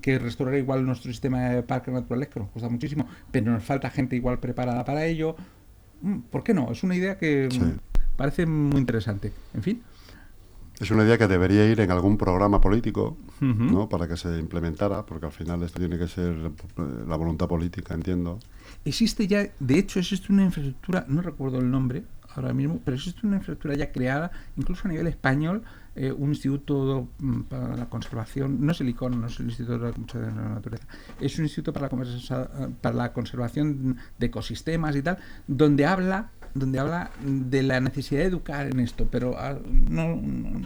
que 0.00 0.18
restaurara 0.18 0.58
igual 0.58 0.84
nuestro 0.84 1.10
sistema 1.10 1.50
de 1.50 1.62
parques 1.62 1.92
naturales, 1.92 2.28
que 2.28 2.40
nos 2.40 2.50
cuesta 2.50 2.68
muchísimo, 2.68 3.06
pero 3.30 3.50
nos 3.52 3.64
falta 3.64 3.90
gente 3.90 4.16
igual 4.16 4.38
preparada 4.38 4.84
para 4.84 5.06
ello. 5.06 5.36
Mm, 6.02 6.18
¿Por 6.30 6.44
qué 6.44 6.54
no? 6.54 6.70
Es 6.70 6.82
una 6.82 6.94
idea 6.96 7.18
que 7.18 7.48
mm, 7.48 8.16
parece 8.16 8.46
muy 8.46 8.80
interesante. 8.80 9.32
En 9.54 9.62
fin. 9.62 9.82
Es 10.80 10.92
una 10.92 11.04
idea 11.04 11.18
que 11.18 11.26
debería 11.26 11.66
ir 11.66 11.80
en 11.80 11.90
algún 11.90 12.16
programa 12.16 12.60
político, 12.60 13.16
¿no? 13.40 13.88
Para 13.88 14.06
que 14.06 14.16
se 14.16 14.38
implementara, 14.38 15.04
porque 15.04 15.26
al 15.26 15.32
final 15.32 15.62
esto 15.64 15.80
tiene 15.80 15.98
que 15.98 16.06
ser 16.06 16.34
eh, 16.36 16.82
la 17.06 17.16
voluntad 17.16 17.48
política, 17.48 17.94
entiendo. 17.94 18.38
Existe 18.84 19.26
ya, 19.26 19.48
de 19.58 19.78
hecho, 19.78 19.98
existe 19.98 20.32
una 20.32 20.44
infraestructura, 20.44 21.04
no 21.08 21.20
recuerdo 21.20 21.58
el 21.58 21.68
nombre 21.68 22.04
ahora 22.36 22.52
mismo, 22.52 22.80
pero 22.84 22.96
existe 22.96 23.26
una 23.26 23.36
infraestructura 23.36 23.74
ya 23.74 23.90
creada, 23.90 24.30
incluso 24.56 24.86
a 24.86 24.90
nivel 24.90 25.08
español, 25.08 25.62
eh, 25.96 26.12
un 26.12 26.28
instituto 26.28 27.08
mm, 27.18 27.40
para 27.42 27.76
la 27.76 27.88
conservación, 27.88 28.64
no 28.64 28.70
es 28.70 28.80
el 28.80 28.90
ICON, 28.90 29.20
no 29.20 29.26
es 29.26 29.40
el 29.40 29.46
Instituto 29.46 29.78
de 29.78 30.26
la 30.26 30.48
Naturaleza, 30.50 30.86
es 31.20 31.36
un 31.38 31.46
instituto 31.46 31.72
para 31.72 31.88
la, 31.88 32.70
para 32.80 32.94
la 32.94 33.12
conservación 33.12 33.96
de 34.16 34.26
ecosistemas 34.26 34.94
y 34.94 35.02
tal, 35.02 35.18
donde 35.48 35.86
habla 35.86 36.30
donde 36.54 36.78
habla 36.78 37.10
de 37.22 37.62
la 37.62 37.80
necesidad 37.80 38.20
de 38.20 38.26
educar 38.26 38.66
en 38.66 38.80
esto, 38.80 39.06
pero 39.10 39.36
ah, 39.38 39.56
no, 39.88 40.20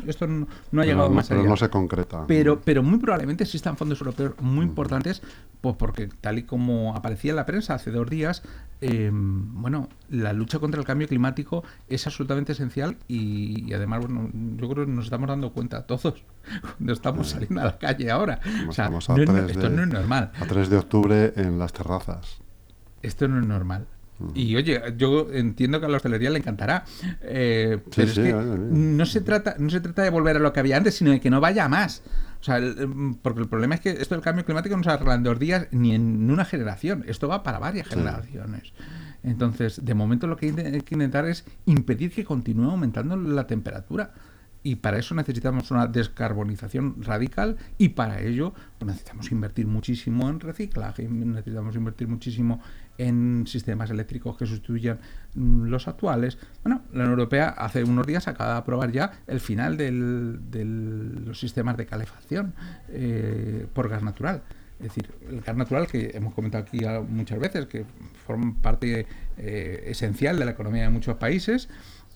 esto 0.07 0.27
no, 0.27 0.47
ha 0.81 0.85
llegado 0.85 1.11
más 1.11 1.31
allá. 1.31 1.40
Pero 1.40 1.51
no 1.51 1.57
se 1.57 1.68
concreta. 1.68 2.25
Pero, 2.27 2.61
pero 2.61 2.83
muy 2.83 2.99
probablemente 2.99 3.45
existan 3.45 3.77
fondos 3.77 4.01
europeos 4.01 4.35
muy 4.40 4.64
importantes, 4.64 5.23
pues 5.61 5.77
porque 5.77 6.09
tal 6.21 6.38
y 6.38 6.42
como 6.45 6.95
aparecía 6.97 7.31
en 7.31 7.37
la 7.37 7.47
prensa 7.47 7.75
hace 7.75 7.90
dos 7.90 8.09
días, 8.09 8.42
em, 8.81 9.61
bueno, 9.61 9.88
la 10.11 10.33
lucha 10.33 10.59
contra 10.59 10.81
el 10.81 10.87
cambio 10.87 11.09
climático 11.09 11.64
es 11.88 12.07
absolutamente 12.07 12.53
esencial 12.53 12.97
y, 13.09 13.73
además, 13.73 14.01
bueno, 14.01 14.31
yo 14.57 14.68
creo 14.68 14.87
que 14.87 14.92
nos 14.92 15.05
estamos 15.05 15.29
dando 15.29 15.53
cuenta 15.53 15.87
todos 15.87 16.25
cuando 16.77 16.92
estamos 16.92 17.29
saliendo 17.29 17.61
a 17.61 17.64
la 17.64 17.79
calle 17.79 18.11
ahora. 18.11 18.40
O 18.68 18.73
sea, 18.73 18.90
esto 19.49 19.68
no 19.68 19.83
es 19.83 19.88
normal. 19.88 20.33
A 20.40 20.47
3 20.47 20.68
de 20.68 20.77
octubre 20.79 21.33
en 21.37 21.59
las 21.59 21.73
terrazas. 21.73 22.40
Esto 23.03 23.27
no 23.27 23.40
es 23.40 23.47
normal. 23.47 23.87
Y 24.35 24.55
oye, 24.57 24.81
yo 24.96 25.29
entiendo 25.33 25.81
que 25.81 25.87
a 25.87 25.88
la 25.88 25.96
hostelería 25.96 26.31
le 26.31 26.38
encantará. 26.38 26.85
Eh, 27.22 27.79
pero 27.94 28.09
es 28.09 28.18
que 28.18 28.33
no 28.33 29.07
se 29.07 29.20
trata, 29.20 29.57
no 29.59 29.68
se 29.70 29.81
trata 29.81 30.03
de 30.03 30.11
volver 30.11 30.37
a 30.37 30.38
lo 30.38 30.53
que 30.53 30.61
había 30.61 30.77
antes, 30.77 30.94
sino 30.94 31.11
de 31.11 31.20
que 31.20 31.31
no 31.31 31.40
vaya 31.40 31.68
más. 31.68 32.03
O 32.40 32.44
sea, 32.44 32.61
mm, 32.61 33.18
porque 33.22 33.40
el 33.40 33.48
problema 33.48 33.75
es 33.75 33.81
que 33.81 33.90
esto 33.90 34.14
del 34.14 34.22
cambio 34.22 34.44
climático 34.44 34.77
no 34.77 34.83
se 34.83 34.90
arregla 34.90 35.14
en 35.14 35.22
dos 35.22 35.38
días 35.38 35.68
ni 35.70 35.94
en 35.94 36.31
una 36.31 36.44
generación. 36.44 37.05
Esto 37.07 37.29
va 37.29 37.42
para 37.42 37.59
varias 37.59 37.88
generaciones. 37.88 38.72
Entonces, 39.22 39.85
de 39.85 39.94
momento 39.94 40.27
lo 40.27 40.37
que 40.37 40.46
hay 40.46 40.81
que 40.81 40.94
intentar 40.94 41.27
es 41.27 41.44
impedir 41.66 42.12
que 42.12 42.25
continúe 42.25 42.70
aumentando 42.70 43.16
la 43.16 43.46
temperatura 43.46 44.12
y 44.62 44.77
para 44.77 44.98
eso 44.98 45.14
necesitamos 45.14 45.70
una 45.70 45.87
descarbonización 45.87 47.03
radical 47.03 47.57
y 47.79 47.90
para 47.90 48.20
ello 48.20 48.55
pues, 48.79 48.87
necesitamos 48.87 49.33
invertir 49.33 49.66
muchísimo 49.66 50.29
en 50.29 50.40
reciclaje, 50.40 51.09
necesitamos 51.09 51.75
invertir 51.75 52.09
muchísimo 52.09 52.61
en 52.98 53.44
sistemas 53.46 53.90
eléctricos 53.90 54.37
que 54.37 54.46
sustituyan 54.46 54.98
mm, 55.35 55.64
los 55.64 55.88
actuales. 55.88 56.38
Bueno, 56.62 56.83
la 56.92 57.05
Unión 57.05 57.11
Europea 57.11 57.48
hace 57.48 57.83
unos 57.83 58.07
días 58.07 58.29
acaba 58.29 58.53
de 58.53 58.59
aprobar 58.59 58.92
ya 58.92 59.12
el 59.27 59.40
final 59.40 59.77
de 59.77 59.90
los 59.90 61.38
sistemas 61.40 61.77
de 61.77 61.87
calefacción 61.87 62.55
eh, 62.88 63.66
por 63.72 63.88
gas 63.88 64.03
natural. 64.03 64.42
Es 64.79 64.88
decir, 64.88 65.11
el 65.31 65.40
gas 65.42 65.57
natural 65.57 65.87
que 65.87 66.11
hemos 66.14 66.35
comentado 66.35 66.64
aquí 66.64 66.81
muchas 67.09 67.38
veces, 67.38 67.66
que 67.66 67.85
forma 68.27 68.55
parte 68.61 69.07
eh, 69.37 69.85
esencial 69.87 70.38
de 70.38 70.44
la 70.44 70.51
economía 70.51 70.83
de 70.83 70.88
muchos 70.88 71.16
países, 71.16 71.68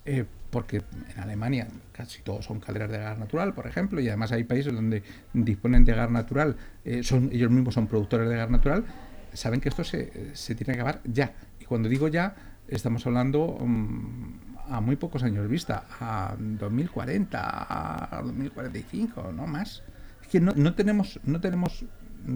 eh, 0.07 0.25
porque 0.51 0.83
en 1.15 1.21
Alemania 1.21 1.69
casi 1.93 2.23
todos 2.23 2.45
son 2.45 2.61
calderas 2.61 2.91
de 2.91 2.99
gas 2.99 3.19
natural, 3.19 3.53
por 3.53 3.67
ejemplo, 3.67 4.01
y 4.01 4.09
además 4.09 4.33
hay 4.33 4.45
países 4.45 4.73
donde 4.73 5.03
disponen 5.33 5.85
de 5.85 5.93
gas 5.93 6.11
natural, 6.11 6.57
son 7.03 7.31
ellos 7.33 7.51
mismos 7.51 7.75
son 7.75 7.87
productores 7.89 8.29
de 8.29 8.37
gas 8.37 8.49
natural, 8.49 8.85
saben 9.33 9.61
que 9.61 9.69
esto 9.69 9.85
se, 9.85 10.35
se 10.35 10.55
tiene 10.55 10.75
que 10.75 10.81
acabar 10.81 11.01
ya. 11.05 11.35
Y 11.61 11.65
cuando 11.65 11.89
digo 11.89 12.09
ya, 12.09 12.35
estamos 12.69 13.07
hablando 13.07 13.59
mm, 13.61 14.47
a 14.69 14.81
muy 14.81 14.97
pocos 14.97 15.23
años 15.23 15.49
vista, 15.49 15.85
a 16.01 16.35
2040, 16.39 17.39
a 17.39 18.23
2045, 18.23 19.33
no 19.33 19.47
más. 19.47 19.83
Es 20.23 20.29
que 20.29 20.41
no, 20.41 20.53
no, 20.57 20.75
tenemos, 20.75 21.21
no 21.25 21.41
tenemos 21.41 21.85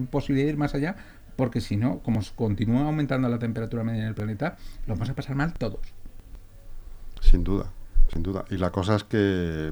posibilidad 0.09 0.47
de 0.47 0.51
ir 0.53 0.57
más 0.57 0.73
allá, 0.73 0.95
porque 1.35 1.61
si 1.61 1.75
no, 1.75 1.99
como 1.99 2.21
continúa 2.35 2.85
aumentando 2.85 3.27
la 3.27 3.39
temperatura 3.39 3.83
media 3.83 4.03
en 4.03 4.07
el 4.09 4.15
planeta, 4.15 4.57
lo 4.85 4.93
vamos 4.93 5.09
a 5.09 5.13
pasar 5.13 5.35
mal 5.35 5.53
todos. 5.53 5.81
Sin 7.31 7.43
duda, 7.43 7.71
sin 8.11 8.23
duda. 8.23 8.43
Y 8.49 8.57
la 8.57 8.71
cosa 8.71 8.97
es 8.97 9.05
que 9.05 9.71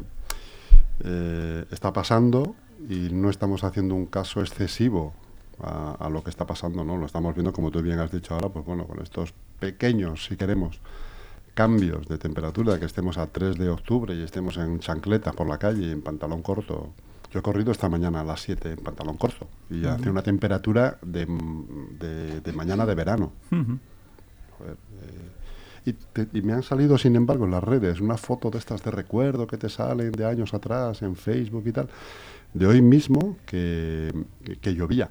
eh, 1.03 1.65
está 1.69 1.91
pasando 1.91 2.55
y 2.89 3.09
no 3.11 3.29
estamos 3.29 3.65
haciendo 3.65 3.95
un 3.95 4.05
caso 4.05 4.39
excesivo 4.39 5.13
a, 5.61 5.91
a, 5.99 6.09
lo 6.09 6.23
que 6.23 6.29
está 6.29 6.47
pasando, 6.47 6.85
¿no? 6.85 6.95
Lo 6.95 7.05
estamos 7.05 7.35
viendo, 7.35 7.51
como 7.51 7.69
tú 7.69 7.81
bien 7.81 7.99
has 7.99 8.11
dicho 8.11 8.33
ahora, 8.33 8.47
pues 8.47 8.65
bueno, 8.65 8.85
con 8.87 9.01
estos 9.01 9.33
pequeños, 9.59 10.25
si 10.25 10.37
queremos, 10.37 10.79
cambios 11.53 12.07
de 12.07 12.17
temperatura, 12.17 12.79
que 12.79 12.85
estemos 12.85 13.17
a 13.17 13.27
3 13.27 13.57
de 13.57 13.69
octubre 13.69 14.15
y 14.15 14.23
estemos 14.23 14.55
en 14.55 14.79
chancletas 14.79 15.35
por 15.35 15.49
la 15.49 15.57
calle, 15.57 15.91
en 15.91 16.01
pantalón 16.01 16.41
corto. 16.41 16.93
Yo 17.31 17.39
he 17.39 17.43
corrido 17.43 17.73
esta 17.73 17.89
mañana 17.89 18.21
a 18.21 18.23
las 18.23 18.41
7 18.41 18.71
en 18.71 18.77
pantalón 18.77 19.17
corto 19.17 19.49
y 19.69 19.85
hace 19.85 20.09
una 20.09 20.23
temperatura 20.23 20.97
de, 21.01 21.25
de, 21.99 22.39
de, 22.39 22.53
mañana 22.53 22.85
de 22.85 22.95
verano. 22.95 23.33
Joder, 23.49 24.77
eh, 25.01 25.38
y, 25.85 25.93
te, 25.93 26.27
y, 26.33 26.41
me 26.41 26.53
han 26.53 26.63
salido, 26.63 26.97
sin 26.97 27.15
embargo, 27.15 27.45
en 27.45 27.51
las 27.51 27.63
redes 27.63 28.01
una 28.01 28.17
foto 28.17 28.49
de 28.49 28.57
estas 28.57 28.83
de 28.83 28.91
recuerdo 28.91 29.47
que 29.47 29.57
te 29.57 29.69
salen 29.69 30.11
de 30.11 30.25
años 30.25 30.53
atrás 30.53 31.01
en 31.01 31.15
Facebook 31.15 31.63
y 31.65 31.71
tal, 31.71 31.89
de 32.53 32.65
hoy 32.67 32.81
mismo 32.81 33.37
que, 33.45 34.11
que 34.61 34.73
llovía. 34.73 35.09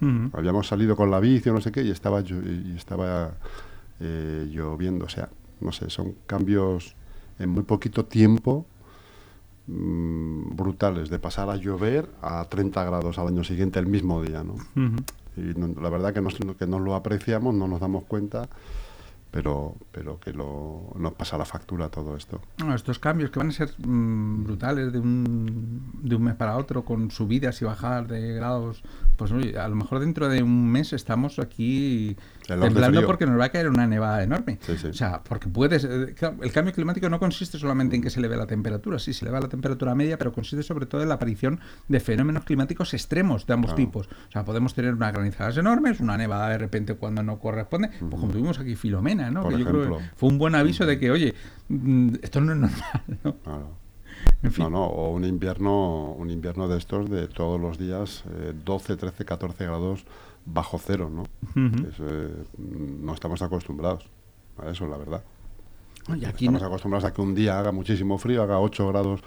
Uh 0.00 0.04
-huh. 0.04 0.30
Habíamos 0.34 0.68
salido 0.68 0.94
con 0.96 1.10
la 1.10 1.20
bici 1.20 1.48
o 1.48 1.54
no 1.54 1.60
sé 1.60 1.72
qué 1.72 1.82
y 1.82 1.90
estaba, 1.90 2.20
y 2.20 2.74
estaba 2.76 3.34
eh, 4.00 4.46
lloviendo. 4.50 5.06
O 5.06 5.08
sea, 5.08 5.28
no 5.60 5.72
sé, 5.72 5.88
son 5.90 6.14
cambios 6.26 6.94
en 7.38 7.48
muy 7.50 7.62
poquito 7.62 8.04
tiempo 8.04 8.66
mmm, 9.66 10.54
brutales, 10.54 11.08
de 11.08 11.18
pasar 11.18 11.48
a 11.50 11.56
llover 11.56 12.08
a 12.22 12.44
30 12.44 12.84
grados 12.84 13.18
al 13.18 13.28
año 13.28 13.44
siguiente 13.44 13.78
el 13.78 13.86
mismo 13.86 14.22
día, 14.22 14.44
¿no? 14.44 14.54
Uh 14.54 14.58
-huh. 14.74 15.04
Y 15.36 15.58
no, 15.58 15.68
la 15.80 15.90
verdad 15.90 16.14
que 16.14 16.20
no, 16.20 16.30
que 16.56 16.66
no 16.66 16.78
lo 16.78 16.94
apreciamos, 16.94 17.54
no 17.54 17.68
nos 17.68 17.80
damos 17.80 18.04
cuenta 18.04 18.48
pero, 19.30 19.74
pero 19.92 20.18
que 20.18 20.32
lo, 20.32 20.92
nos 20.96 21.12
pasa 21.14 21.36
la 21.36 21.44
factura 21.44 21.88
todo 21.88 22.16
esto. 22.16 22.40
Estos 22.74 22.98
cambios 22.98 23.30
que 23.30 23.38
van 23.38 23.48
a 23.48 23.52
ser 23.52 23.70
mmm, 23.78 24.44
brutales 24.44 24.92
de 24.92 24.98
un, 24.98 25.92
de 26.02 26.16
un 26.16 26.22
mes 26.22 26.34
para 26.34 26.56
otro, 26.56 26.84
con 26.84 27.10
subidas 27.10 27.60
y 27.62 27.64
bajadas 27.64 28.08
de 28.08 28.34
grados, 28.34 28.82
pues 29.16 29.32
a 29.32 29.68
lo 29.68 29.76
mejor 29.76 30.00
dentro 30.00 30.28
de 30.28 30.42
un 30.42 30.70
mes 30.70 30.92
estamos 30.92 31.38
aquí 31.38 32.16
temblando 32.46 33.04
porque 33.06 33.26
nos 33.26 33.38
va 33.38 33.46
a 33.46 33.48
caer 33.50 33.68
una 33.68 33.86
nevada 33.86 34.22
enorme. 34.22 34.58
Sí, 34.62 34.76
sí. 34.78 34.86
O 34.88 34.92
sea, 34.92 35.22
porque 35.22 35.48
puedes... 35.48 35.84
El 35.84 36.14
cambio 36.52 36.72
climático 36.72 37.08
no 37.08 37.18
consiste 37.18 37.58
solamente 37.58 37.96
en 37.96 38.02
que 38.02 38.10
se 38.10 38.18
eleve 38.20 38.36
la 38.36 38.46
temperatura, 38.46 38.98
sí, 38.98 39.12
se 39.12 39.24
eleva 39.24 39.40
la 39.40 39.48
temperatura 39.48 39.94
media, 39.94 40.18
pero 40.18 40.32
consiste 40.32 40.62
sobre 40.62 40.86
todo 40.86 41.02
en 41.02 41.08
la 41.08 41.14
aparición 41.16 41.60
de 41.88 42.00
fenómenos 42.00 42.44
climáticos 42.44 42.94
extremos 42.94 43.46
de 43.46 43.54
ambos 43.54 43.72
Claro. 43.72 43.84
tipos. 43.86 44.06
O 44.28 44.30
sea, 44.32 44.44
podemos 44.44 44.74
tener 44.74 44.94
unas 44.94 45.12
granizadas 45.12 45.56
enormes, 45.56 46.00
una 46.00 46.16
nevada 46.16 46.48
de 46.50 46.58
repente 46.58 46.94
cuando 46.94 47.22
no 47.22 47.38
corresponde, 47.38 47.88
pues 47.98 48.10
como 48.20 48.28
tuvimos 48.32 48.58
aquí 48.58 48.76
Filomena, 48.76 49.30
¿no? 49.30 49.42
Por 49.42 49.52
que 49.52 49.58
yo 49.60 49.64
creo 49.66 49.80
ejemplo. 49.82 49.98
que 49.98 50.10
fue 50.16 50.28
un 50.28 50.38
buen 50.38 50.54
aviso 50.54 50.86
de 50.86 50.98
que, 50.98 51.10
oye, 51.10 51.34
mm, 51.68 52.14
esto 52.22 52.40
no 52.40 52.52
es 52.52 52.58
normal, 52.58 53.02
¿no? 53.24 53.36
Claro. 53.38 53.86
En 54.42 54.50
fin. 54.52 54.64
No, 54.64 54.70
no, 54.70 54.84
o 54.86 55.10
un 55.14 55.24
invierno, 55.24 56.12
un 56.12 56.30
invierno 56.30 56.68
de 56.68 56.78
estos 56.78 57.10
de 57.10 57.28
todos 57.28 57.60
los 57.60 57.78
días, 57.78 58.24
eh, 58.30 58.52
12, 58.64 58.96
13, 58.96 59.24
14 59.24 59.64
grados 59.64 60.04
bajo 60.46 60.78
cero, 60.78 61.10
¿no? 61.12 61.22
Ujú. 61.50 61.88
Es, 61.88 61.94
eh, 62.00 62.44
no 62.58 63.12
estamos 63.14 63.42
acostumbrados 63.42 64.08
a 64.58 64.70
eso, 64.70 64.86
la 64.86 64.96
verdad. 64.96 65.22
Oye, 66.08 66.26
aquí 66.26 66.44
estamos 66.46 66.62
no- 66.62 66.68
acostumbrados 66.68 67.04
a 67.04 67.12
que 67.12 67.20
un 67.20 67.34
día 67.34 67.58
haga 67.58 67.72
muchísimo 67.72 68.16
frío, 68.18 68.42
haga 68.42 68.58
8 68.60 68.86
grados 68.88 69.20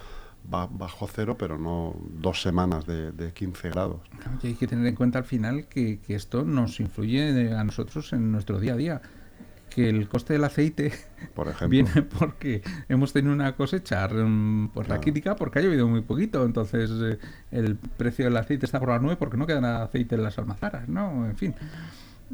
ba- 0.50 0.70
bajo 0.72 1.08
cero, 1.14 1.36
pero 1.38 1.58
no 1.58 1.94
dos 2.22 2.42
semanas 2.42 2.86
de, 2.86 3.12
de 3.12 3.34
15 3.34 3.70
grados. 3.70 4.00
Claro, 4.18 4.40
y 4.42 4.48
hay 4.48 4.54
que 4.56 4.66
tener 4.68 4.88
en 4.88 4.96
cuenta 4.96 5.20
al 5.20 5.26
final 5.26 5.68
que, 5.68 6.00
que 6.00 6.16
esto 6.16 6.46
nos 6.46 6.80
influye 6.80 7.54
a 7.54 7.64
nosotros 7.66 8.14
en 8.14 8.32
nuestro 8.32 8.60
día 8.60 8.74
a 8.74 8.78
día. 8.78 9.02
Que 9.70 9.90
el 9.90 10.08
coste 10.10 10.34
del 10.34 10.44
aceite 10.44 10.92
Por 11.36 11.48
ejemplo. 11.50 11.70
viene 11.70 12.02
porque 12.02 12.62
hemos 12.90 13.14
tenido 13.14 13.34
una 13.34 13.56
cosecha 13.56 14.08
mm, 14.08 14.70
pues 14.74 14.86
Claro. 14.88 15.00
raquítica 15.00 15.36
porque 15.36 15.60
ha 15.60 15.62
llovido 15.62 15.88
muy 15.88 16.02
poquito. 16.02 16.44
Entonces 16.46 16.90
eh, 17.02 17.20
el 17.52 17.76
precio 17.76 18.26
del 18.26 18.38
aceite 18.38 18.66
está 18.66 18.80
por 18.80 18.90
las 18.90 19.02
nubes 19.02 19.18
porque 19.18 19.38
no 19.38 19.46
queda 19.48 19.62
nada 19.62 19.78
de 19.80 19.84
aceite 19.86 20.16
en 20.16 20.24
las 20.24 20.38
almazaras, 20.38 20.88
¿no? 20.90 21.26
En 21.26 21.36
fin. 21.38 21.54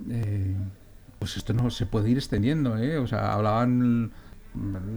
Eh, 0.09 0.55
pues 1.19 1.37
esto 1.37 1.53
no 1.53 1.69
se 1.69 1.85
puede 1.85 2.09
ir 2.09 2.17
extendiendo, 2.17 2.77
¿eh? 2.77 2.97
O 2.97 3.07
sea, 3.07 3.33
hablaban 3.33 4.11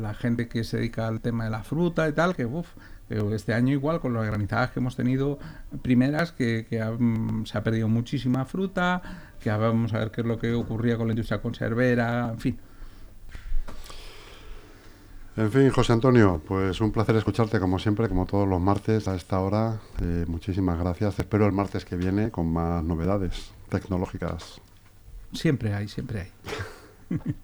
la 0.00 0.14
gente 0.14 0.48
que 0.48 0.62
se 0.64 0.76
dedica 0.76 1.08
al 1.08 1.20
tema 1.20 1.44
de 1.44 1.50
la 1.50 1.62
fruta 1.64 2.08
y 2.08 2.12
tal, 2.12 2.36
que 2.36 2.44
uf, 2.46 2.66
pero 2.66 2.97
este 3.08 3.54
año 3.54 3.72
igual 3.72 4.00
con 4.00 4.12
las 4.14 4.26
granizadas 4.26 4.70
que 4.70 4.80
hemos 4.80 4.96
tenido 4.96 5.38
primeras, 5.82 6.32
que, 6.32 6.66
que 6.68 6.80
ha- 6.80 6.90
mm, 6.90 7.46
se 7.46 7.56
ha 7.58 7.62
perdido 7.62 7.88
muchísima 7.88 8.44
fruta, 8.44 9.00
que 9.40 9.50
vamos 9.50 9.94
a 9.94 9.98
ver 9.98 10.10
qué 10.10 10.20
es 10.22 10.26
lo 10.26 10.38
que 10.38 10.52
ocurría 10.54 10.96
con 10.96 11.06
la 11.06 11.12
industria 11.12 11.40
conservera, 11.40 12.30
en 12.32 12.38
fin. 12.38 12.58
En 15.36 15.52
fin, 15.52 15.70
José 15.70 15.92
Antonio, 15.92 16.42
pues 16.48 16.80
un 16.80 16.90
placer 16.90 17.14
escucharte 17.14 17.60
como 17.60 17.78
siempre, 17.78 18.08
como 18.08 18.26
todos 18.26 18.48
los 18.48 18.60
martes 18.60 19.06
a 19.06 19.14
esta 19.14 19.38
hora. 19.38 19.78
Eh, 20.02 20.24
muchísimas 20.26 20.76
gracias. 20.80 21.14
Te 21.14 21.22
espero 21.22 21.46
el 21.46 21.52
martes 21.52 21.84
que 21.84 21.96
viene 21.96 22.32
con 22.32 22.52
más 22.52 22.82
novedades 22.82 23.52
tecnológicas. 23.68 24.60
Siempre 25.32 25.74
hay, 25.74 25.86
siempre 25.86 26.20
hay. 26.22 26.32